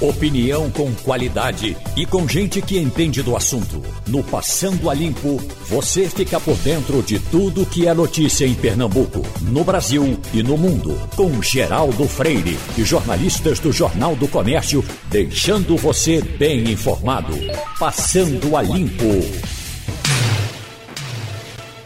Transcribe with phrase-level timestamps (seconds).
[0.00, 3.80] Opinião com qualidade e com gente que entende do assunto.
[4.08, 9.22] No Passando a Limpo, você fica por dentro de tudo que é notícia em Pernambuco,
[9.42, 10.98] no Brasil e no mundo.
[11.14, 17.32] Com Geraldo Freire e jornalistas do Jornal do Comércio, deixando você bem informado.
[17.78, 19.04] Passando a Limpo.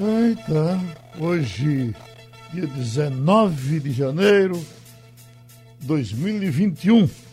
[0.01, 0.81] Eita,
[1.21, 1.95] hoje,
[2.55, 4.65] dia 19 de janeiro
[5.79, 7.28] de 2021.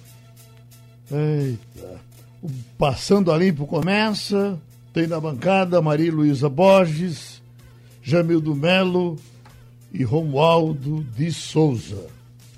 [1.12, 2.02] Eita.
[2.41, 4.59] O Passando a Limpo começa.
[4.94, 7.41] Tem na bancada Maria Luísa Borges,
[8.02, 9.18] Jamildo Melo
[9.91, 12.08] e Romualdo de Souza.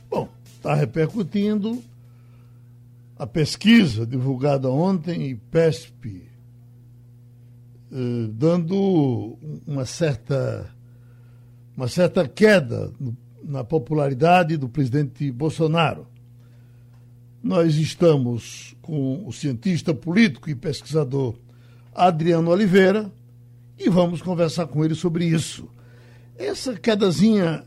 [0.10, 1.82] Bom, está repercutindo
[3.18, 6.30] a pesquisa divulgada ontem em PESP,
[7.91, 10.70] eh, dando uma certa,
[11.76, 12.91] uma certa queda
[13.44, 16.05] na popularidade do presidente Bolsonaro.
[17.48, 21.34] Nós estamos com o cientista político e pesquisador
[21.96, 23.10] Adriano Oliveira
[23.80, 25.74] e vamos conversar com ele sobre isso.
[26.38, 27.63] Essa quedazinha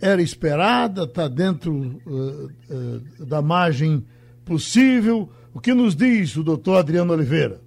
[0.00, 4.06] era esperada, está dentro uh, uh, da margem
[4.44, 5.28] possível.
[5.52, 7.60] O que nos diz o doutor Adriano Oliveira?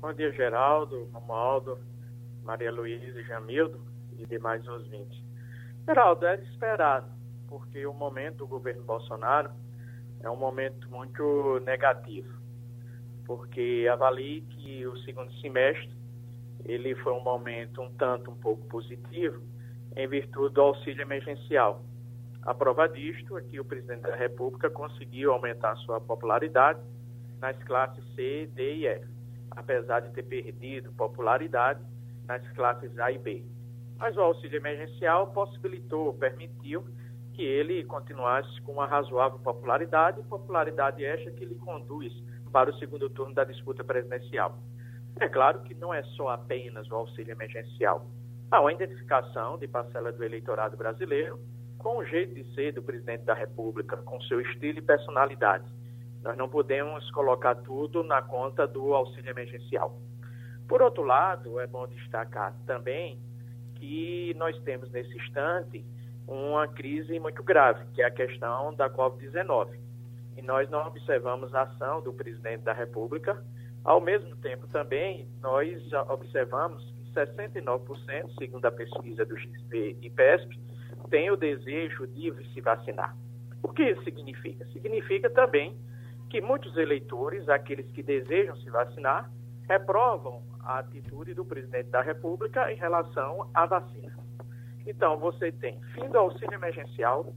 [0.00, 1.76] Bom dia, Geraldo, Romualdo,
[2.42, 3.78] Maria Luísa e Jamildo
[4.16, 5.22] e demais ouvintes.
[5.86, 7.12] Geraldo, era esperado,
[7.46, 9.50] porque o momento do governo Bolsonaro
[10.22, 12.32] é um momento muito negativo,
[13.26, 15.90] porque avalio que o segundo semestre
[16.64, 19.42] ele foi um momento um tanto um pouco positivo
[19.96, 21.84] em virtude do auxílio emergencial.
[22.42, 26.80] A prova disto é o presidente da República conseguiu aumentar sua popularidade
[27.40, 29.06] nas classes C, D e F,
[29.50, 31.80] apesar de ter perdido popularidade
[32.26, 33.44] nas classes A e B.
[33.98, 36.84] Mas o auxílio emergencial possibilitou, permitiu
[37.32, 42.12] que ele continuasse com uma razoável popularidade, popularidade esta que lhe conduz
[42.52, 44.58] para o segundo turno da disputa presidencial.
[45.18, 48.06] É claro que não é só apenas o auxílio emergencial.
[48.50, 51.40] Há uma identificação de parcela do eleitorado brasileiro
[51.78, 55.64] com o jeito de ser do presidente da República, com seu estilo e personalidade.
[56.22, 59.98] Nós não podemos colocar tudo na conta do auxílio emergencial.
[60.68, 63.18] Por outro lado, é bom destacar também
[63.74, 65.84] que nós temos nesse instante
[66.32, 69.78] uma crise muito grave, que é a questão da Covid-19.
[70.36, 73.42] E nós não observamos a ação do presidente da República.
[73.84, 75.78] Ao mesmo tempo, também, nós
[76.08, 80.58] observamos que 69%, segundo a pesquisa do XP e PESP,
[81.10, 83.16] tem o desejo de se vacinar.
[83.62, 84.64] O que isso significa?
[84.66, 85.76] Significa também
[86.30, 89.30] que muitos eleitores, aqueles que desejam se vacinar,
[89.68, 94.21] reprovam a atitude do presidente da República em relação à vacina.
[94.86, 97.32] Então, você tem fim do auxílio emergencial,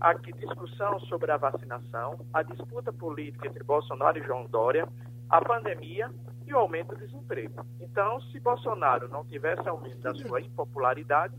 [0.00, 4.88] aqui discussão sobre a vacinação, a disputa política entre Bolsonaro e João Dória,
[5.28, 6.10] a pandemia
[6.46, 7.64] e o aumento do desemprego.
[7.80, 11.34] Então, se Bolsonaro não tivesse aumento da sua impopularidade,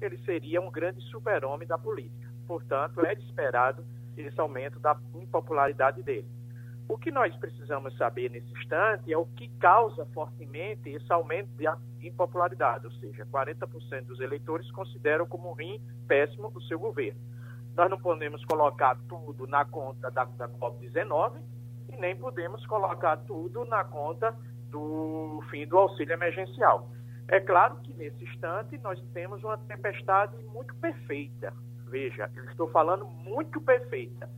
[0.00, 2.30] ele seria um grande super-homem da política.
[2.46, 3.84] Portanto, é esperado
[4.16, 6.28] esse aumento da impopularidade dele.
[6.90, 11.64] O que nós precisamos saber nesse instante é o que causa fortemente esse aumento de
[12.08, 17.20] impopularidade, ou seja, 40% dos eleitores consideram como ruim, péssimo o seu governo.
[17.76, 21.40] Nós não podemos colocar tudo na conta da, da COP19
[21.90, 24.34] e nem podemos colocar tudo na conta
[24.68, 26.90] do fim do auxílio emergencial.
[27.28, 31.54] É claro que nesse instante nós temos uma tempestade muito perfeita.
[31.86, 34.28] Veja, eu estou falando muito perfeita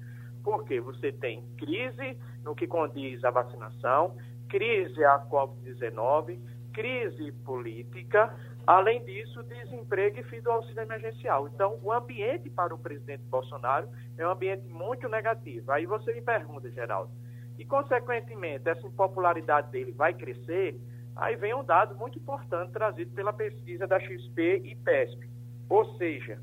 [0.43, 4.17] porque você tem crise no que condiz à vacinação,
[4.49, 6.39] crise à Covid-19,
[6.73, 8.35] crise política,
[8.67, 11.49] além disso, desemprego e fim do auxílio emergencial.
[11.49, 15.71] Então, o ambiente para o presidente Bolsonaro é um ambiente muito negativo.
[15.73, 17.11] Aí você me pergunta, Geraldo,
[17.59, 20.81] e consequentemente essa impopularidade dele vai crescer?
[21.15, 25.29] Aí vem um dado muito importante trazido pela pesquisa da XP e PESP.
[25.69, 26.41] Ou seja,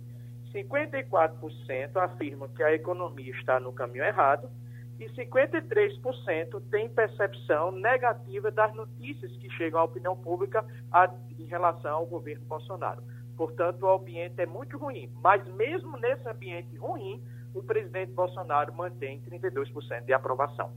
[0.53, 4.49] 54% afirmam que a economia está no caminho errado
[4.99, 11.95] e 53% têm percepção negativa das notícias que chegam à opinião pública a, em relação
[11.95, 13.01] ao governo Bolsonaro.
[13.37, 15.09] Portanto, o ambiente é muito ruim.
[15.23, 17.23] Mas mesmo nesse ambiente ruim,
[17.53, 20.71] o presidente Bolsonaro mantém 32% de aprovação.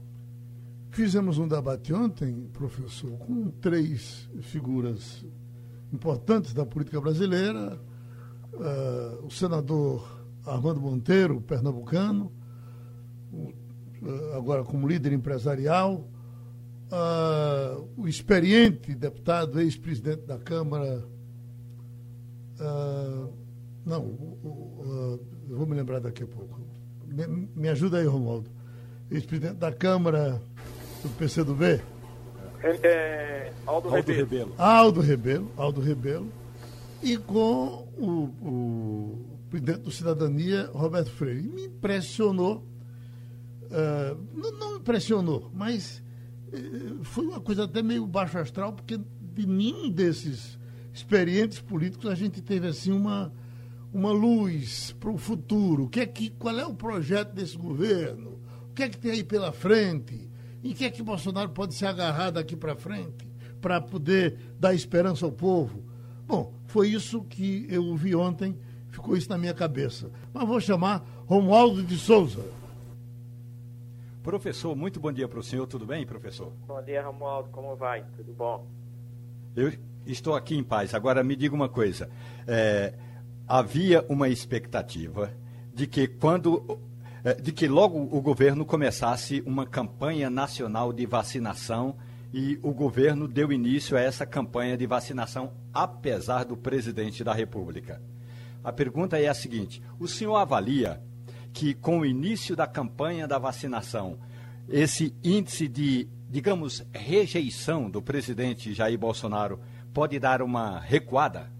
[0.89, 5.25] Fizemos um debate ontem, professor, com três figuras
[5.91, 7.79] importantes da política brasileira,
[8.53, 12.31] uh, o senador Armando Monteiro, pernambucano,
[13.31, 16.07] uh, agora como líder empresarial,
[16.91, 21.03] uh, o experiente deputado, ex-presidente da Câmara.
[23.85, 24.17] não,
[25.49, 26.59] eu vou me lembrar daqui a pouco.
[27.07, 28.49] Me, me ajuda aí, Romualdo.
[29.11, 30.41] ex-presidente da Câmara
[31.01, 31.81] do PCdoB.
[32.63, 34.17] É, é, Aldo, Aldo Rebelo.
[34.17, 34.53] Rebelo.
[34.57, 35.51] Aldo Rebelo.
[35.57, 36.27] Aldo Rebelo.
[37.01, 41.47] E com o, o presidente do Cidadania, Roberto Freire.
[41.47, 42.67] Me impressionou.
[43.63, 46.03] Uh, não, não impressionou, mas
[46.47, 50.59] uh, foi uma coisa até meio baixo astral, porque de nenhum desses
[50.93, 53.33] experientes políticos a gente teve assim uma,
[53.91, 55.85] uma luz para o futuro.
[55.85, 58.39] O que é que, qual é o projeto desse governo?
[58.69, 60.29] O que é que tem aí pela frente?
[60.63, 63.27] Em que é que Bolsonaro pode se agarrar daqui para frente
[63.59, 65.92] para poder dar esperança ao povo?
[66.25, 68.57] Bom, foi isso que eu ouvi ontem,
[68.89, 70.11] ficou isso na minha cabeça.
[70.33, 72.43] Mas vou chamar Romualdo de Souza.
[74.21, 76.51] Professor, muito bom dia para o senhor, tudo bem, professor?
[76.65, 78.05] Bom dia, Romualdo, como vai?
[78.15, 78.65] Tudo bom?
[79.55, 79.71] Eu
[80.05, 80.93] estou aqui em paz.
[80.93, 82.09] Agora me diga uma coisa.
[82.47, 82.93] É,
[83.47, 85.31] havia uma expectativa
[85.73, 86.79] de que quando
[87.23, 91.95] é, de que logo o governo começasse uma campanha nacional de vacinação
[92.33, 98.01] e o governo deu início a essa campanha de vacinação, apesar do presidente da República.
[98.63, 100.99] A pergunta é a seguinte: o senhor avalia
[101.53, 104.17] que com o início da campanha da vacinação,
[104.67, 109.59] esse índice de, digamos, rejeição do presidente Jair Bolsonaro
[109.93, 111.51] pode dar uma recuada?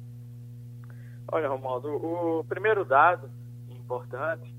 [1.31, 3.29] Olha, Romualdo, o primeiro dado
[3.69, 4.51] importante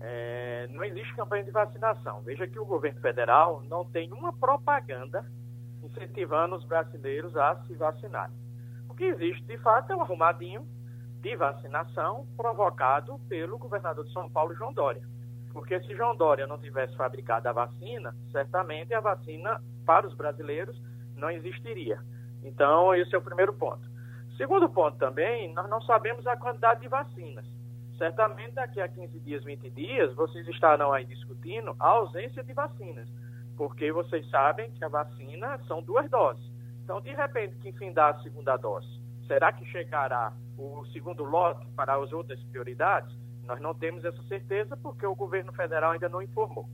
[0.00, 2.22] é, não existe campanha de vacinação.
[2.22, 5.24] Veja que o governo federal não tem uma propaganda
[5.90, 8.36] incentivando os brasileiros a se vacinarem.
[8.88, 10.66] O que existe, de fato, é um arrumadinho
[11.20, 15.02] de vacinação provocado pelo governador de São Paulo, João Dória.
[15.52, 20.80] Porque se João Dória não tivesse fabricado a vacina, certamente a vacina para os brasileiros
[21.16, 22.00] não existiria.
[22.42, 23.88] Então, esse é o primeiro ponto.
[24.36, 27.44] Segundo ponto também, nós não sabemos a quantidade de vacinas.
[27.98, 33.06] Certamente daqui a 15 dias, 20 dias, vocês estarão aí discutindo a ausência de vacinas,
[33.60, 36.42] porque vocês sabem que a vacina são duas doses.
[36.82, 38.88] Então, de repente, que fim dá a segunda dose?
[39.26, 43.14] Será que chegará o segundo lote para as outras prioridades?
[43.44, 46.70] Nós não temos essa certeza porque o governo federal ainda não informou.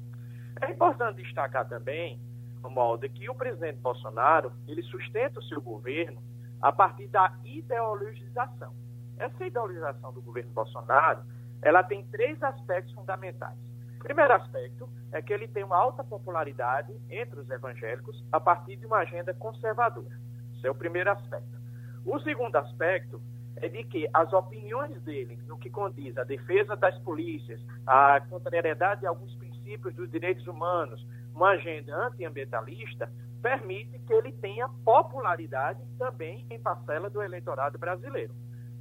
[0.60, 2.20] É importante destacar também,
[2.62, 6.22] Romualdo, que o presidente Bolsonaro ele sustenta o seu governo
[6.62, 8.72] a partir da ideologização.
[9.18, 11.24] Essa ideologização do governo Bolsonaro,
[11.60, 13.58] ela tem três aspectos fundamentais.
[13.98, 18.86] Primeiro aspecto é que ele tem uma alta popularidade entre os evangélicos a partir de
[18.86, 20.18] uma agenda conservadora.
[20.56, 21.56] Esse é o primeiro aspecto.
[22.04, 23.20] O segundo aspecto
[23.56, 29.00] é de que as opiniões dele, no que condiz a defesa das polícias, a contrariedade
[29.00, 31.04] de alguns princípios dos direitos humanos,
[31.34, 33.10] uma agenda antiambientalista,
[33.42, 38.34] permite que ele tenha popularidade também em parcela do eleitorado brasileiro.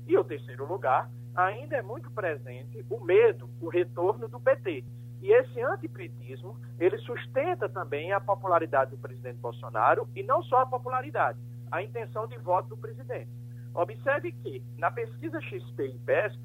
[0.08, 4.84] E o terceiro lugar, ainda é muito presente o medo, o retorno do PT.
[5.26, 10.66] E esse antipetismo, ele sustenta também a popularidade do presidente Bolsonaro e não só a
[10.68, 11.40] popularidade,
[11.72, 13.32] a intenção de voto do presidente.
[13.74, 16.40] Observe que na pesquisa XP e IPESP,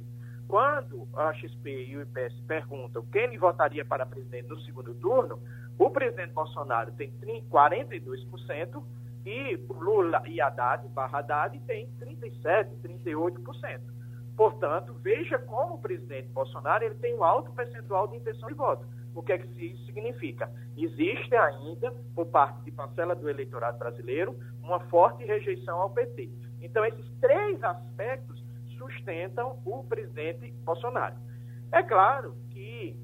[0.48, 5.38] quando a XP e o IPESP perguntam quem votaria para presidente no segundo turno,
[5.78, 7.12] o presidente Bolsonaro tem
[7.50, 8.82] 42%
[9.26, 13.99] e Lula e Haddad, barra Haddad, tem 37%, 38%.
[14.40, 18.86] Portanto, veja como o presidente Bolsonaro ele tem um alto percentual de intenção de voto.
[19.14, 20.50] O que é que isso significa?
[20.78, 26.30] Existe ainda, por parte de parcela do eleitorado brasileiro, uma forte rejeição ao PT.
[26.62, 28.42] Então, esses três aspectos
[28.78, 31.16] sustentam o presidente Bolsonaro.
[31.70, 32.96] É claro que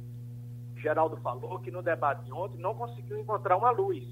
[0.78, 4.02] Geraldo falou que no debate de ontem não conseguiu encontrar uma luz.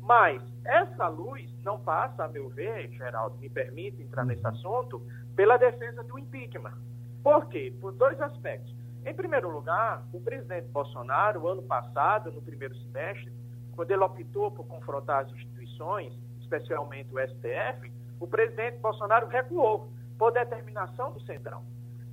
[0.00, 5.02] Mas essa luz não passa, a meu ver, Geraldo, me permite entrar nesse assunto,
[5.36, 6.74] pela defesa do impeachment.
[7.22, 7.72] Por quê?
[7.80, 8.74] Por dois aspectos.
[9.04, 13.32] Em primeiro lugar, o presidente Bolsonaro, ano passado, no primeiro semestre,
[13.74, 20.32] quando ele optou por confrontar as instituições, especialmente o STF, o presidente Bolsonaro recuou por
[20.32, 21.64] determinação do Centrão.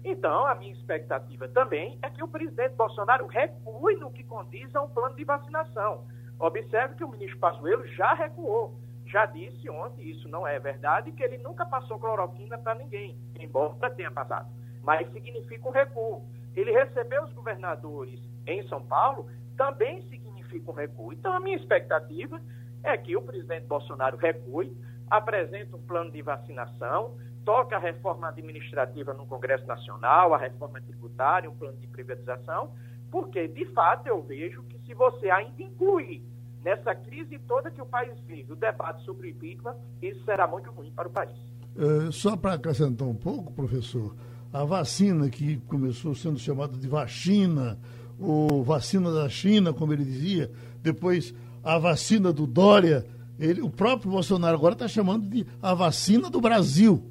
[0.03, 4.81] Então, a minha expectativa também é que o presidente Bolsonaro recue no que condiz a
[4.81, 6.05] um plano de vacinação.
[6.39, 8.73] Observe que o ministro Pazuello já recuou,
[9.10, 13.89] já disse ontem, isso não é verdade, que ele nunca passou cloroquina para ninguém, embora
[13.89, 14.48] tenha passado.
[14.84, 16.24] Mas significa um recuo.
[16.56, 21.12] Ele recebeu os governadores em São Paulo, também significa um recuo.
[21.12, 22.39] Então, a minha expectativa
[22.84, 24.78] é que o presidente Bolsonaro recue,
[25.10, 31.50] apresente um plano de vacinação, toque a reforma administrativa no Congresso Nacional, a reforma tributária,
[31.50, 32.75] um plano de privatização,
[33.10, 36.24] porque, de fato, eu vejo que se você ainda incluir
[36.63, 40.70] nessa crise toda que o país vive o debate sobre o impeachment, isso será muito
[40.72, 41.38] ruim para o país.
[41.75, 44.16] Uh, só para acrescentar um pouco, professor,
[44.51, 47.78] a vacina que começou sendo chamada de vacina,
[48.20, 50.51] o vacina da China, como ele dizia,
[50.82, 53.06] depois a vacina do Dória.
[53.39, 57.01] Ele, o próprio Bolsonaro agora está chamando de a vacina do Brasil.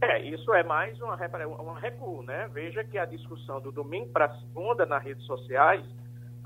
[0.00, 1.18] É, isso é mais uma,
[1.60, 2.48] um recuo, né?
[2.52, 5.84] Veja que a discussão do domingo para segunda nas redes sociais,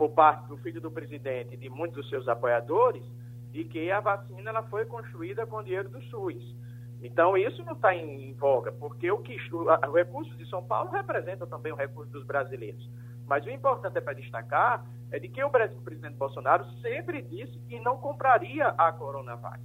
[0.02, 3.04] por parte do filho do presidente e de muitos dos seus apoiadores,
[3.52, 6.56] de que a vacina ela foi construída com dinheiro do SUS.
[7.00, 10.90] Então, isso não está em, voga, porque o, que, o, o recurso de São Paulo
[10.90, 12.90] representa também o recurso dos brasileiros.
[13.28, 17.78] Mas o importante é para destacar é de que o presidente Bolsonaro sempre disse que
[17.78, 19.60] não compraria a Coronavac.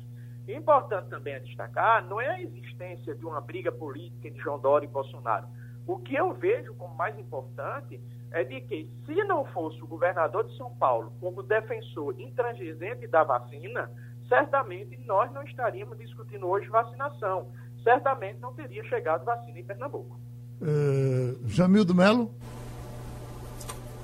[0.47, 4.85] Importante também é destacar, não é a existência de uma briga política de João Dória
[4.85, 5.47] e Bolsonaro.
[5.87, 7.99] O que eu vejo como mais importante
[8.31, 13.23] é de que, se não fosse o governador de São Paulo como defensor intransigente da
[13.23, 13.89] vacina,
[14.27, 17.47] certamente nós não estaríamos discutindo hoje vacinação.
[17.83, 20.19] Certamente não teria chegado vacina em Pernambuco.
[20.61, 22.31] Uh, Jamildo Melo.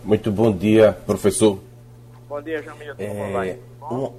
[0.04, 1.60] Muito bom dia, professor.
[2.30, 3.02] Bom dia, Jamildo.
[3.02, 3.58] É?
[3.80, 4.16] Bom?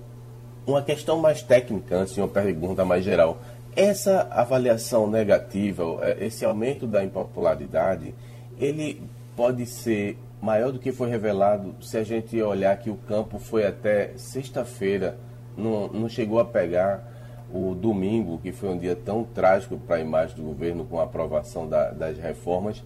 [0.67, 3.39] Uma questão mais técnica, antes de uma pergunta mais geral.
[3.77, 8.15] Essa avaliação negativa, é, esse aumento da impopularidade,
[8.59, 9.03] ele
[9.37, 13.67] pode ser maior do que foi revelado se a gente olhar que o campo foi
[13.67, 15.19] até sexta-feira,
[15.57, 17.13] não, não chegou a pegar
[17.53, 21.05] o domingo, que foi um dia tão trágico para a imagem do governo com a
[21.05, 22.83] aprovação da, das reformas.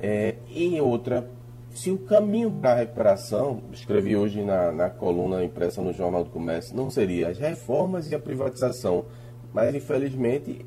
[0.00, 1.28] É, e outra,
[1.70, 6.30] se o caminho para a recuperação, escrevi hoje na, na coluna impressa no Jornal do
[6.30, 9.04] Comércio, não seria as reformas e a privatização,
[9.52, 10.64] mas infelizmente,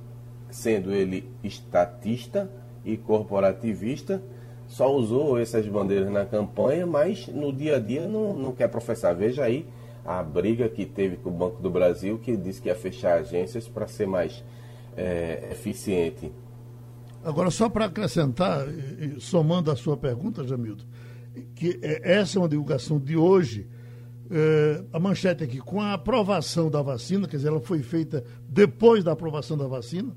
[0.49, 2.49] sendo ele estatista
[2.85, 4.21] e corporativista,
[4.71, 9.13] só usou essas bandeiras na campanha, mas no dia a dia não, não quer professar.
[9.13, 9.67] Veja aí
[10.05, 13.67] a briga que teve com o Banco do Brasil, que disse que ia fechar agências
[13.67, 14.41] para ser mais
[14.95, 16.31] é, eficiente.
[17.21, 18.65] Agora, só para acrescentar,
[19.19, 20.85] somando a sua pergunta, Jamildo,
[21.53, 23.67] que é, essa é uma divulgação de hoje.
[24.31, 29.03] É, a manchete aqui, com a aprovação da vacina, quer dizer, ela foi feita depois
[29.03, 30.15] da aprovação da vacina,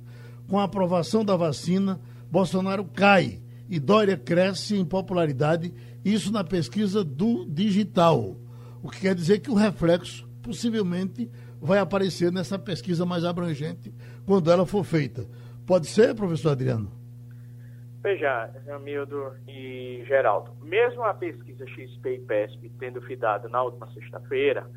[0.49, 5.73] com a aprovação da vacina, Bolsonaro cai e Dória cresce em popularidade,
[6.05, 8.37] isso na pesquisa do digital.
[8.83, 11.31] O que quer dizer que o reflexo possivelmente
[11.61, 13.93] vai aparecer nessa pesquisa mais abrangente
[14.27, 15.27] quando ela for feita.
[15.67, 16.93] Pode ser, professor Adriano?
[18.03, 24.71] Veja, Jamildo e Geraldo, mesmo a pesquisa XP e PESP tendo fidado na última sexta-feira,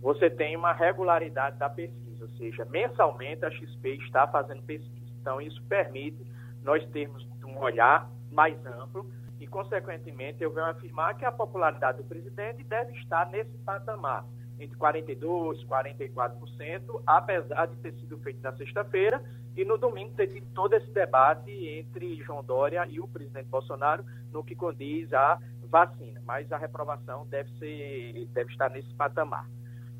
[0.00, 5.12] você tem uma regularidade da pesquisa, ou seja, mensalmente a XP está fazendo pesquisa.
[5.20, 6.26] Então, isso permite
[6.64, 12.04] nós termos um olhar mais amplo e, consequentemente, eu venho afirmar que a popularidade do
[12.04, 14.24] presidente deve estar nesse patamar,
[14.58, 19.22] entre 42% e 44%, apesar de ter sido feito na sexta-feira
[19.56, 24.04] e no domingo ter tido todo esse debate entre João Dória e o presidente Bolsonaro
[24.32, 29.48] no que condiz à vacina, mas a reprovação deve, ser, deve estar nesse patamar.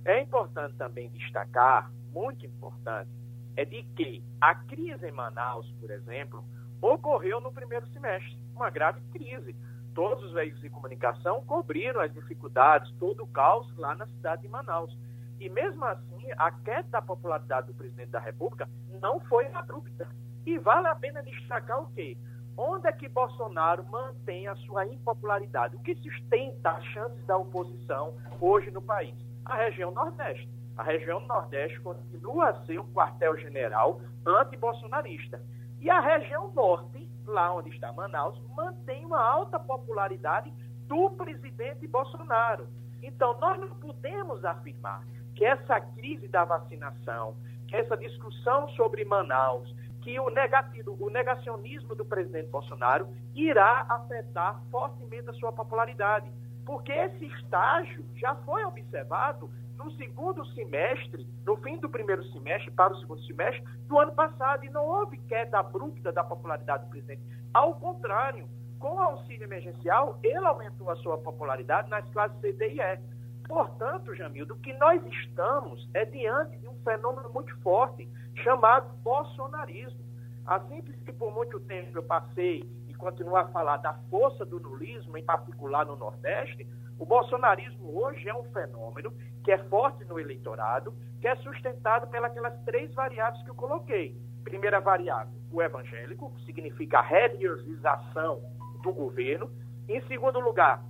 [0.05, 3.11] É importante também destacar, muito importante,
[3.57, 6.45] é de que a crise em Manaus, por exemplo,
[6.83, 9.55] ocorreu no primeiro semestre, uma grave crise.
[9.95, 14.49] Todos os veículos de comunicação cobriram as dificuldades, todo o caos lá na cidade de
[14.49, 14.97] Manaus.
[15.39, 18.69] E mesmo assim, a queda da popularidade do presidente da República
[19.01, 20.09] não foi abrupta.
[20.45, 22.17] E vale a pena destacar o quê?
[22.57, 25.77] Onde é que Bolsonaro mantém a sua impopularidade?
[25.77, 29.15] O que sustenta as chances da oposição hoje no país?
[29.45, 30.49] A região Nordeste.
[30.77, 35.41] A região Nordeste continua a ser um quartel-general anti-bolsonarista.
[35.83, 40.53] E a região Norte, lá onde está Manaus, mantém uma alta popularidade
[40.87, 42.69] do presidente Bolsonaro.
[43.03, 45.03] Então, nós não podemos afirmar
[45.35, 47.35] que essa crise da vacinação,
[47.67, 54.63] que essa discussão sobre Manaus, que o, negativo, o negacionismo do presidente Bolsonaro irá afetar
[54.71, 56.31] fortemente a sua popularidade.
[56.65, 59.51] Porque esse estágio já foi observado
[59.83, 64.65] no segundo semestre, no fim do primeiro semestre para o segundo semestre do ano passado,
[64.65, 67.23] e não houve queda abrupta da popularidade do presidente.
[67.53, 68.49] Ao contrário,
[68.79, 72.99] com o auxílio emergencial, ele aumentou a sua popularidade nas classes C, D e E.
[73.47, 78.09] Portanto, Jamildo, o que nós estamos é diante de um fenômeno muito forte
[78.43, 80.03] chamado bolsonarismo.
[80.47, 85.17] Assim que por muito tempo eu passei e continuo a falar da força do nulismo,
[85.17, 86.67] em particular no Nordeste,
[87.03, 92.33] o bolsonarismo hoje é um fenômeno que é forte no eleitorado, que é sustentado pelas
[92.65, 94.17] três variáveis que eu coloquei.
[94.45, 98.41] Primeira variável, o evangélico, que significa a religiosização
[98.85, 99.51] do governo.
[99.89, 100.81] Em segundo lugar,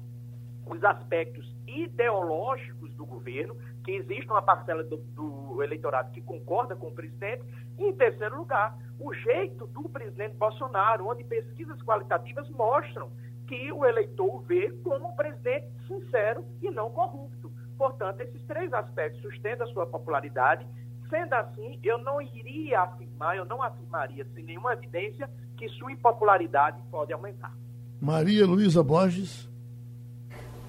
[0.66, 6.88] os aspectos ideológicos do governo, que existe uma parcela do, do, eleitorado que concorda com
[6.88, 7.42] o presidente.
[7.78, 13.10] E, em terceiro lugar, o jeito do presidente Bolsonaro, onde pesquisas qualitativas mostram
[13.52, 17.52] que o eleitor vê como um presidente sincero e não corrupto.
[17.76, 20.66] Portanto, esses três aspectos sustentam a sua popularidade.
[21.10, 25.28] Sendo assim, eu não iria afirmar, eu não afirmaria sem nenhuma evidência
[25.58, 27.52] que sua impopularidade pode aumentar.
[28.00, 29.46] Maria Luísa Borges.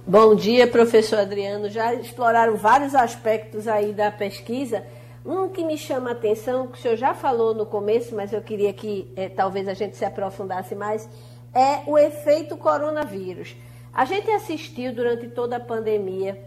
[0.05, 1.69] Bom dia, professor Adriano.
[1.69, 4.85] Já exploraram vários aspectos aí da pesquisa.
[5.25, 8.41] Um que me chama a atenção, que o senhor já falou no começo, mas eu
[8.41, 11.09] queria que é, talvez a gente se aprofundasse mais,
[11.53, 13.55] é o efeito coronavírus.
[13.93, 16.38] A gente assistiu durante toda a pandemia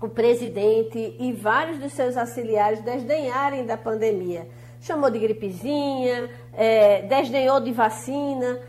[0.00, 4.46] o presidente e vários dos seus auxiliares desdenharem da pandemia.
[4.80, 8.60] Chamou de gripezinha, é, desdenhou de vacina.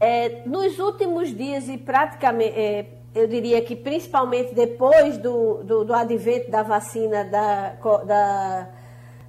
[0.00, 5.94] É, nos últimos dias e praticamente, é, eu diria que principalmente depois do, do, do
[5.94, 7.74] advento da vacina da,
[8.04, 8.68] da,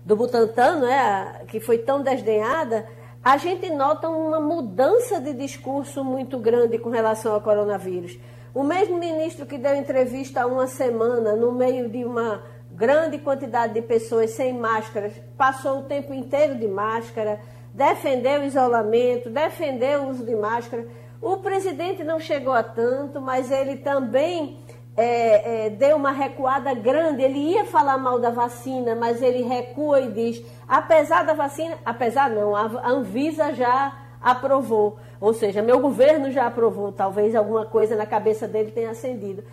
[0.04, 2.88] do Butantan, né, que foi tão desdenhada,
[3.26, 8.20] a gente nota uma mudança de discurso muito grande com relação ao coronavírus.
[8.54, 13.74] O mesmo ministro que deu entrevista há uma semana, no meio de uma grande quantidade
[13.74, 17.40] de pessoas sem máscaras, passou o tempo inteiro de máscara,
[17.74, 20.86] defendeu o isolamento, defendeu o uso de máscara.
[21.20, 24.60] O presidente não chegou a tanto, mas ele também
[24.98, 27.22] é, é, deu uma recuada grande.
[27.22, 32.30] Ele ia falar mal da vacina, mas ele recua e diz: apesar da vacina, apesar
[32.30, 34.98] não, a Anvisa já aprovou.
[35.20, 36.92] Ou seja, meu governo já aprovou.
[36.92, 39.44] Talvez alguma coisa na cabeça dele tenha acendido.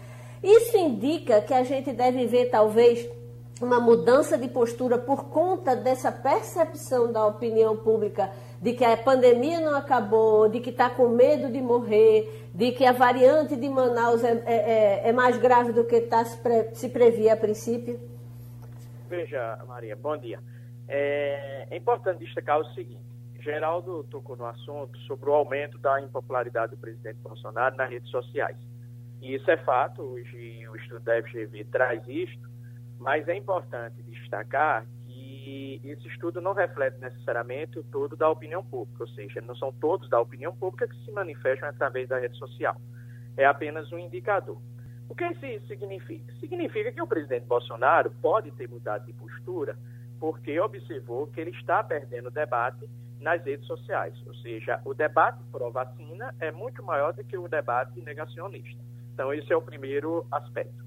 [0.43, 3.09] Isso indica que a gente deve ver, talvez,
[3.61, 8.31] uma mudança de postura por conta dessa percepção da opinião pública
[8.63, 12.87] de que a pandemia não acabou, de que está com medo de morrer, de que
[12.87, 16.73] a variante de Manaus é, é, é, é mais grave do que tá se, pre,
[16.73, 17.99] se previa a princípio?
[19.09, 20.39] Veja, Maria, bom dia.
[20.87, 23.03] É, é importante destacar o seguinte:
[23.41, 28.57] Geraldo tocou no assunto sobre o aumento da impopularidade do presidente Bolsonaro nas redes sociais.
[29.21, 32.49] E isso é fato, hoje o estudo da FGV traz isto,
[33.01, 34.87] mas é importante destacar
[35.43, 39.73] que esse estudo não reflete necessariamente o todo da opinião pública, ou seja, não são
[39.73, 42.77] todos da opinião pública que se manifestam através da rede social.
[43.37, 44.59] É apenas um indicador.
[45.09, 46.33] O que isso significa?
[46.39, 49.77] Significa que o presidente Bolsonaro pode ter mudado de postura
[50.21, 52.89] porque observou que ele está perdendo o debate
[53.21, 54.15] nas redes sociais.
[54.27, 58.81] Ou seja, o debate pró-vacina é muito maior do que o debate negacionista.
[59.13, 60.85] Então, esse é o primeiro aspecto.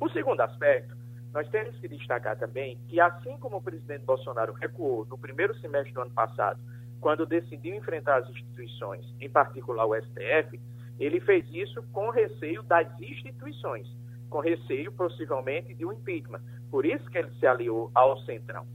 [0.00, 0.96] O segundo aspecto
[1.32, 5.92] nós temos que destacar também que, assim como o presidente Bolsonaro recuou no primeiro semestre
[5.92, 6.60] do ano passado,
[7.00, 10.60] quando decidiu enfrentar as instituições, em particular o STF,
[10.98, 13.86] ele fez isso com receio das instituições,
[14.28, 16.40] com receio possivelmente de um impeachment.
[16.70, 18.66] Por isso que ele se aliou ao Centrão.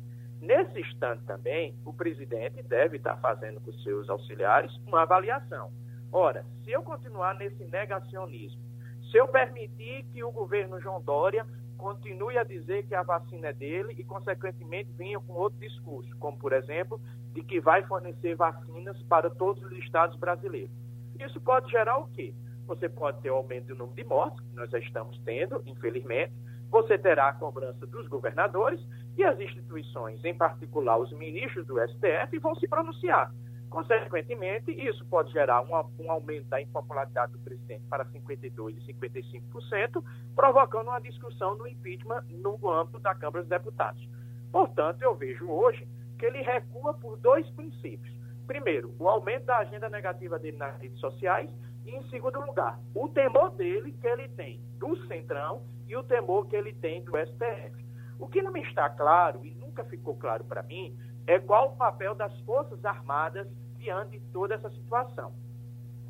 [0.41, 5.71] Nesse instante também, o presidente deve estar fazendo com seus auxiliares uma avaliação.
[6.11, 8.61] Ora, se eu continuar nesse negacionismo,
[9.09, 11.45] se eu permitir que o governo João Dória
[11.83, 16.37] continue a dizer que a vacina é dele e, consequentemente, venha com outro discurso, como,
[16.37, 16.97] por exemplo,
[17.33, 20.71] de que vai fornecer vacinas para todos os estados brasileiros.
[21.19, 22.33] Isso pode gerar o quê?
[22.67, 26.31] Você pode ter o aumento do número de mortes, que nós já estamos tendo, infelizmente.
[26.71, 28.79] Você terá a cobrança dos governadores
[29.17, 33.29] e as instituições, em particular os ministros do STF, vão se pronunciar.
[33.73, 40.03] Consequentemente, isso pode gerar um, um, aumento da impopularidade do presidente para 52% e 55%,
[40.35, 44.07] provocando uma discussão do impeachment no âmbito da Câmara dos Deputados.
[44.51, 45.87] Portanto, eu vejo hoje
[46.19, 48.15] que ele recua por dois princípios.
[48.45, 51.49] Primeiro, o aumento da agenda negativa dele nas redes sociais
[51.83, 56.45] e, em segundo lugar, o temor dele que ele tem do Centrão e o temor
[56.45, 57.83] que ele tem do STF.
[58.19, 60.95] O que não me está claro, e nunca ficou claro para mim,
[61.27, 65.33] é qual o papel das Forças Armadas diante de toda essa situação.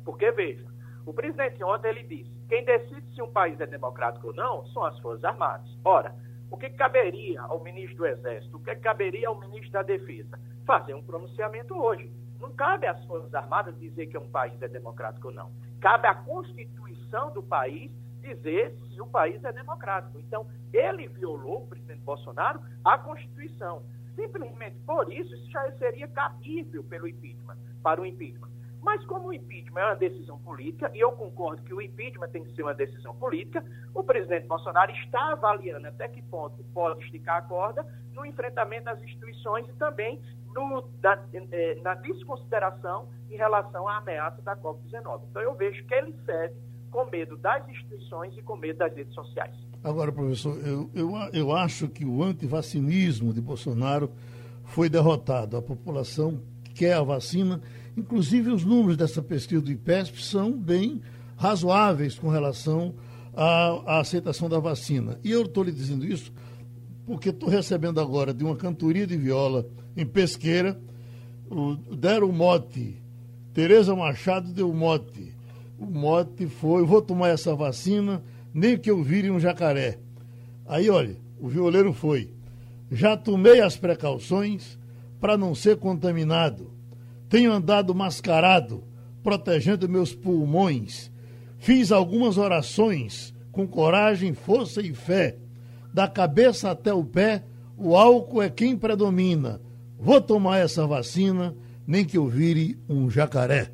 [0.04, 0.66] Porque, veja,
[1.06, 4.84] o presidente ontem ele disse: quem decide se um país é democrático ou não são
[4.84, 5.66] as Forças Armadas.
[5.84, 6.14] Ora,
[6.50, 10.38] o que caberia ao ministro do Exército, o que caberia ao ministro da Defesa?
[10.66, 12.12] Fazer um pronunciamento hoje.
[12.40, 15.50] Não cabe às Forças Armadas dizer que um país é democrático ou não.
[15.80, 20.18] Cabe à Constituição do país dizer se o país é democrático.
[20.18, 23.82] Então, ele violou, o presidente Bolsonaro, a Constituição.
[24.14, 28.54] Simplesmente por isso, isso já seria cabível pelo impeachment, para o impeachment.
[28.82, 32.44] Mas como o impeachment é uma decisão política, e eu concordo que o impeachment tem
[32.44, 37.38] que ser uma decisão política, o presidente Bolsonaro está avaliando até que ponto pode esticar
[37.38, 40.20] a corda no enfrentamento das instituições e também
[40.54, 45.22] no, da, eh, na desconsideração em relação à ameaça da Covid-19.
[45.30, 46.54] Então eu vejo que ele cede
[46.90, 49.54] com medo das instituições e com medo das redes sociais.
[49.84, 54.10] Agora, professor, eu, eu, eu acho que o antivacinismo de Bolsonaro
[54.64, 55.58] foi derrotado.
[55.58, 56.40] A população
[56.74, 57.60] quer a vacina,
[57.94, 61.02] inclusive os números dessa pesquisa do IPESP são bem
[61.36, 62.94] razoáveis com relação
[63.34, 65.20] à, à aceitação da vacina.
[65.22, 66.32] E eu estou lhe dizendo isso
[67.04, 70.80] porque estou recebendo agora de uma cantoria de viola em Pesqueira,
[71.50, 72.96] o, deram o mote,
[73.52, 75.34] Tereza Machado deu o mote.
[75.78, 78.22] O mote foi, vou tomar essa vacina,
[78.54, 79.98] nem que eu vire um jacaré.
[80.64, 82.30] Aí, olha, o violeiro foi,
[82.90, 84.78] já tomei as precauções
[85.20, 86.70] para não ser contaminado.
[87.28, 88.84] Tenho andado mascarado,
[89.22, 91.10] protegendo meus pulmões.
[91.58, 95.36] Fiz algumas orações com coragem, força e fé
[95.94, 97.44] da cabeça até o pé,
[97.78, 99.60] o álcool é quem predomina.
[99.96, 101.54] Vou tomar essa vacina,
[101.86, 103.70] nem que eu vire um jacaré.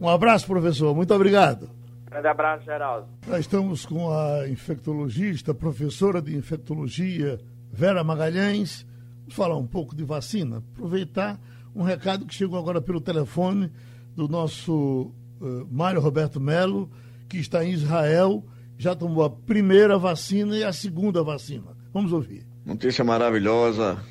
[0.00, 0.92] Um abraço, professor.
[0.92, 1.70] Muito obrigado.
[2.12, 3.08] Grande abraço, Geraldo.
[3.26, 7.40] Nós estamos com a infectologista, professora de infectologia,
[7.72, 8.86] Vera Magalhães.
[9.20, 10.58] Vamos falar um pouco de vacina.
[10.58, 11.40] Aproveitar
[11.74, 13.72] um recado que chegou agora pelo telefone
[14.14, 16.90] do nosso uh, Mário Roberto Melo,
[17.28, 18.44] que está em Israel
[18.82, 21.68] já tomou a primeira vacina e a segunda vacina.
[21.94, 22.44] Vamos ouvir.
[22.66, 24.02] Notícia maravilhosa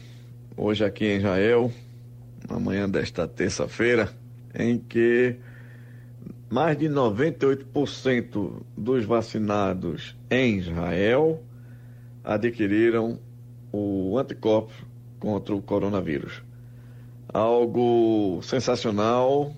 [0.56, 1.72] hoje aqui em Israel,
[2.50, 4.10] na manhã desta terça-feira,
[4.56, 5.36] em que
[6.52, 11.42] mais de 98% dos vacinados em Israel
[12.24, 13.18] adquiriram
[13.72, 14.74] o anticorpo
[15.18, 16.44] contra o coronavírus.
[17.34, 19.56] Algo sensacional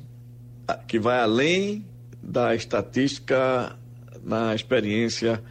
[0.87, 1.83] que vai além
[2.21, 3.75] da estatística
[4.23, 5.43] na experiência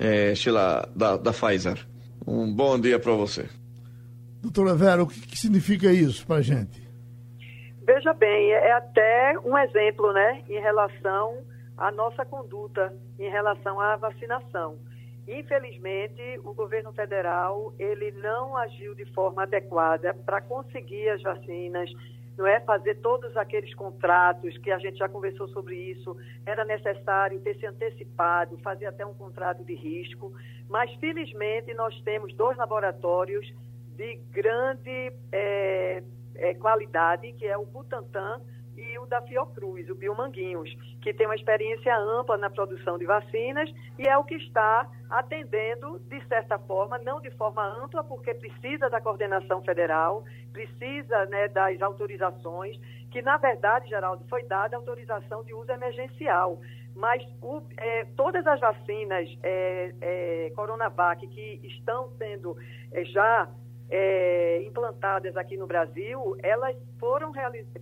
[0.00, 1.86] é, lá, da, da Pfizer.
[2.26, 3.48] Um bom dia para você.
[4.42, 6.81] Doutora Vera, o que, que significa isso para a gente?
[7.84, 11.38] Veja bem, é até um exemplo né, em relação
[11.76, 14.78] à nossa conduta em relação à vacinação.
[15.26, 21.90] Infelizmente, o governo federal ele não agiu de forma adequada para conseguir as vacinas
[22.36, 22.60] não é?
[22.60, 26.16] Fazer todos aqueles contratos que a gente já conversou sobre isso,
[26.46, 30.32] era necessário ter se antecipado, fazer até um contrato de risco,
[30.68, 33.52] mas felizmente nós temos dois laboratórios
[33.96, 36.02] de grande é,
[36.34, 38.40] é, qualidade, que é o Butantan
[38.76, 43.70] e o da Fiocruz, o Biomanguinhos, que tem uma experiência ampla na produção de vacinas
[43.98, 48.88] e é o que está atendendo, de certa forma, não de forma ampla, porque precisa
[48.88, 52.76] da coordenação federal, precisa né, das autorizações,
[53.10, 56.58] que na verdade, Geraldo, foi dada autorização de uso emergencial.
[56.94, 62.56] Mas o, é, todas as vacinas é, é, Coronavac que estão sendo
[63.12, 63.48] já
[63.94, 67.30] é, implantadas aqui no Brasil, elas foram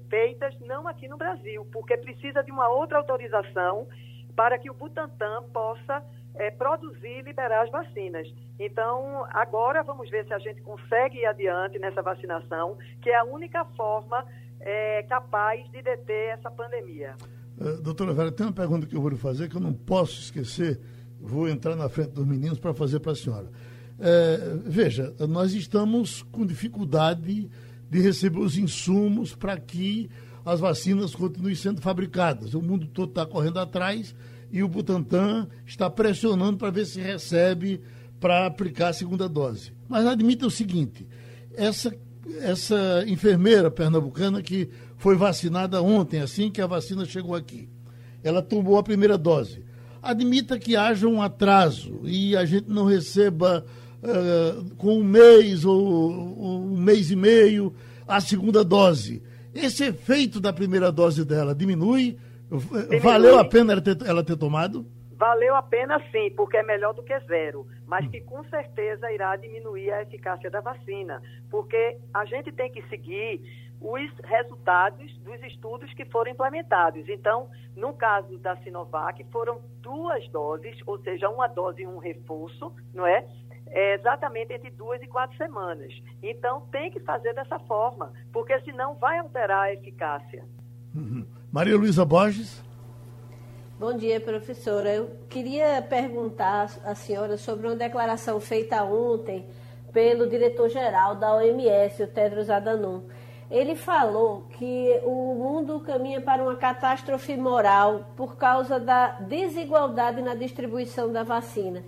[0.09, 3.87] feitas não aqui no Brasil, porque precisa de uma outra autorização
[4.35, 6.03] para que o Butantan possa
[6.35, 8.27] é, produzir e liberar as vacinas.
[8.59, 13.25] Então, agora vamos ver se a gente consegue ir adiante nessa vacinação, que é a
[13.25, 14.27] única forma
[14.59, 17.15] é, capaz de deter essa pandemia.
[17.57, 20.19] Uh, doutora Vera, tem uma pergunta que eu vou lhe fazer que eu não posso
[20.21, 20.81] esquecer.
[21.21, 23.49] Vou entrar na frente dos meninos para fazer para a senhora.
[24.01, 27.51] É, veja, nós estamos com dificuldade
[27.91, 30.09] de receber os insumos para que
[30.45, 32.55] as vacinas continuem sendo fabricadas.
[32.55, 34.15] O mundo todo está correndo atrás
[34.51, 37.81] e o Butantan está pressionando para ver se recebe
[38.19, 39.73] para aplicar a segunda dose.
[39.89, 41.07] Mas admita o seguinte:
[41.55, 41.95] essa,
[42.41, 47.69] essa enfermeira pernambucana que foi vacinada ontem, assim que a vacina chegou aqui,
[48.23, 49.63] ela tomou a primeira dose.
[50.03, 53.65] Admita que haja um atraso e a gente não receba
[54.03, 57.75] uh, com um mês ou, ou um mês e meio
[58.07, 59.23] a segunda dose.
[59.55, 62.19] Esse efeito da primeira dose dela diminui?
[62.51, 62.99] diminui.
[63.01, 64.87] Valeu a pena ela ter, ela ter tomado?
[65.13, 69.37] Valeu a pena sim, porque é melhor do que zero, mas que com certeza irá
[69.37, 73.43] diminuir a eficácia da vacina, porque a gente tem que seguir
[73.81, 77.07] os resultados dos estudos que foram implementados.
[77.09, 82.73] Então, no caso da Sinovac, foram duas doses, ou seja, uma dose e um reforço,
[82.95, 83.27] não é?
[83.71, 85.93] É, exatamente entre duas e quatro semanas.
[86.23, 90.45] Então, tem que fazer dessa forma, porque senão vai alterar a eficácia.
[90.95, 91.25] Uhum.
[91.53, 92.63] Maria Luísa Borges.
[93.79, 94.93] Bom dia, professora.
[94.93, 99.47] Eu queria perguntar à senhora sobre uma declaração feita ontem
[99.93, 103.03] pelo diretor-geral da OMS, o Tedros Adhanom.
[103.51, 110.35] Ele falou que o mundo caminha para uma catástrofe moral por causa da desigualdade na
[110.35, 111.83] distribuição da vacina.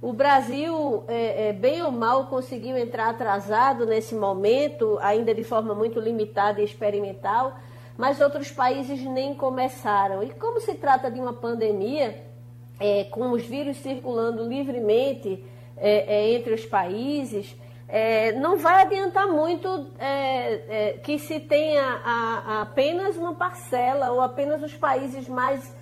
[0.00, 5.74] O Brasil, é, é, bem ou mal, conseguiu entrar atrasado nesse momento, ainda de forma
[5.74, 7.56] muito limitada e experimental,
[7.96, 10.22] mas outros países nem começaram.
[10.22, 12.22] E como se trata de uma pandemia,
[12.78, 15.42] é, com os vírus circulando livremente
[15.78, 17.56] é, é, entre os países,
[17.88, 19.86] é, não vai adiantar muito
[21.04, 25.72] que se tenha a, a apenas uma parcela ou apenas os países mais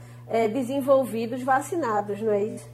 [0.53, 2.74] desenvolvidos vacinados, não é isso?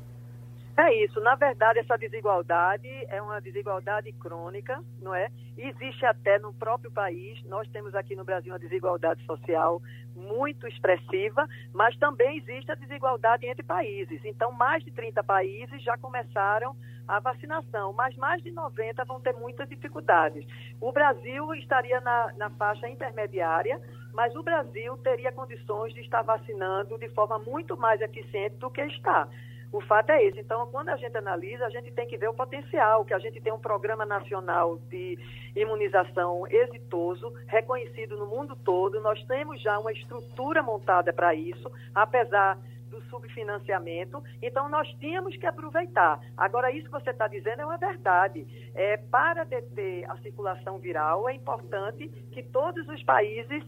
[0.80, 1.20] É isso.
[1.20, 5.28] Na verdade, essa desigualdade é uma desigualdade crônica, não é?
[5.58, 7.38] Existe até no próprio país.
[7.44, 9.82] Nós temos aqui no Brasil uma desigualdade social
[10.16, 14.24] muito expressiva, mas também existe a desigualdade entre países.
[14.24, 16.74] Então, mais de 30 países já começaram
[17.06, 20.46] a vacinação, mas mais de 90 vão ter muitas dificuldades.
[20.80, 23.78] O Brasil estaria na, na faixa intermediária,
[24.14, 28.80] mas o Brasil teria condições de estar vacinando de forma muito mais eficiente do que
[28.80, 29.28] está.
[29.72, 30.40] O fato é esse.
[30.40, 33.40] Então, quando a gente analisa, a gente tem que ver o potencial, que a gente
[33.40, 35.18] tem um programa nacional de
[35.54, 39.00] imunização exitoso, reconhecido no mundo todo.
[39.00, 42.58] Nós temos já uma estrutura montada para isso, apesar
[42.90, 44.22] do subfinanciamento.
[44.42, 46.20] Então, nós tínhamos que aproveitar.
[46.36, 48.44] Agora, isso que você está dizendo é uma verdade.
[48.74, 53.64] É, para deter a circulação viral, é importante que todos os países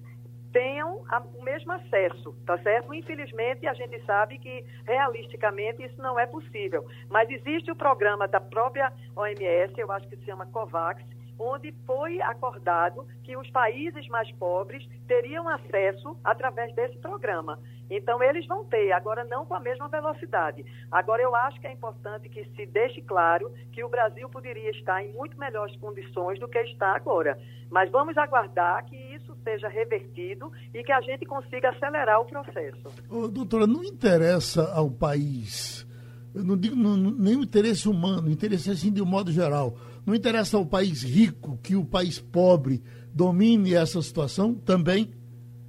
[0.53, 2.93] tenham a, o mesmo acesso, tá certo?
[2.95, 6.87] Infelizmente, a gente sabe que realisticamente isso não é possível.
[7.09, 11.03] Mas existe o programa da própria OMS, eu acho que se chama COVAX,
[11.39, 17.59] onde foi acordado que os países mais pobres teriam acesso através desse programa.
[17.91, 20.65] Então, eles vão ter, agora não com a mesma velocidade.
[20.91, 25.03] Agora, eu acho que é importante que se deixe claro que o Brasil poderia estar
[25.03, 27.39] em muito melhores condições do que está agora.
[27.71, 28.97] Mas vamos aguardar que
[29.43, 32.83] seja revertido e que a gente consiga acelerar o processo.
[33.09, 35.87] Ô, doutora, não interessa ao país,
[36.35, 39.77] eu não digo não, nem o interesse humano, interesse assim de um modo geral,
[40.07, 42.83] não interessa ao país rico que o país pobre
[43.15, 45.13] domine essa situação também?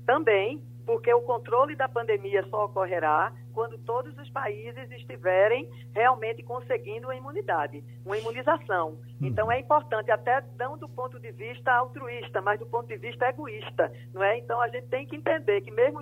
[0.06, 7.08] Também, porque o controle da pandemia só ocorrerá quando todos os países estiverem realmente conseguindo
[7.08, 8.98] uma imunidade, uma imunização.
[9.22, 9.28] Hum.
[9.28, 13.26] Então é importante, até não do ponto de vista altruísta, mas do ponto de vista
[13.28, 14.38] egoísta, não é?
[14.40, 16.02] Então a gente tem que entender que mesmo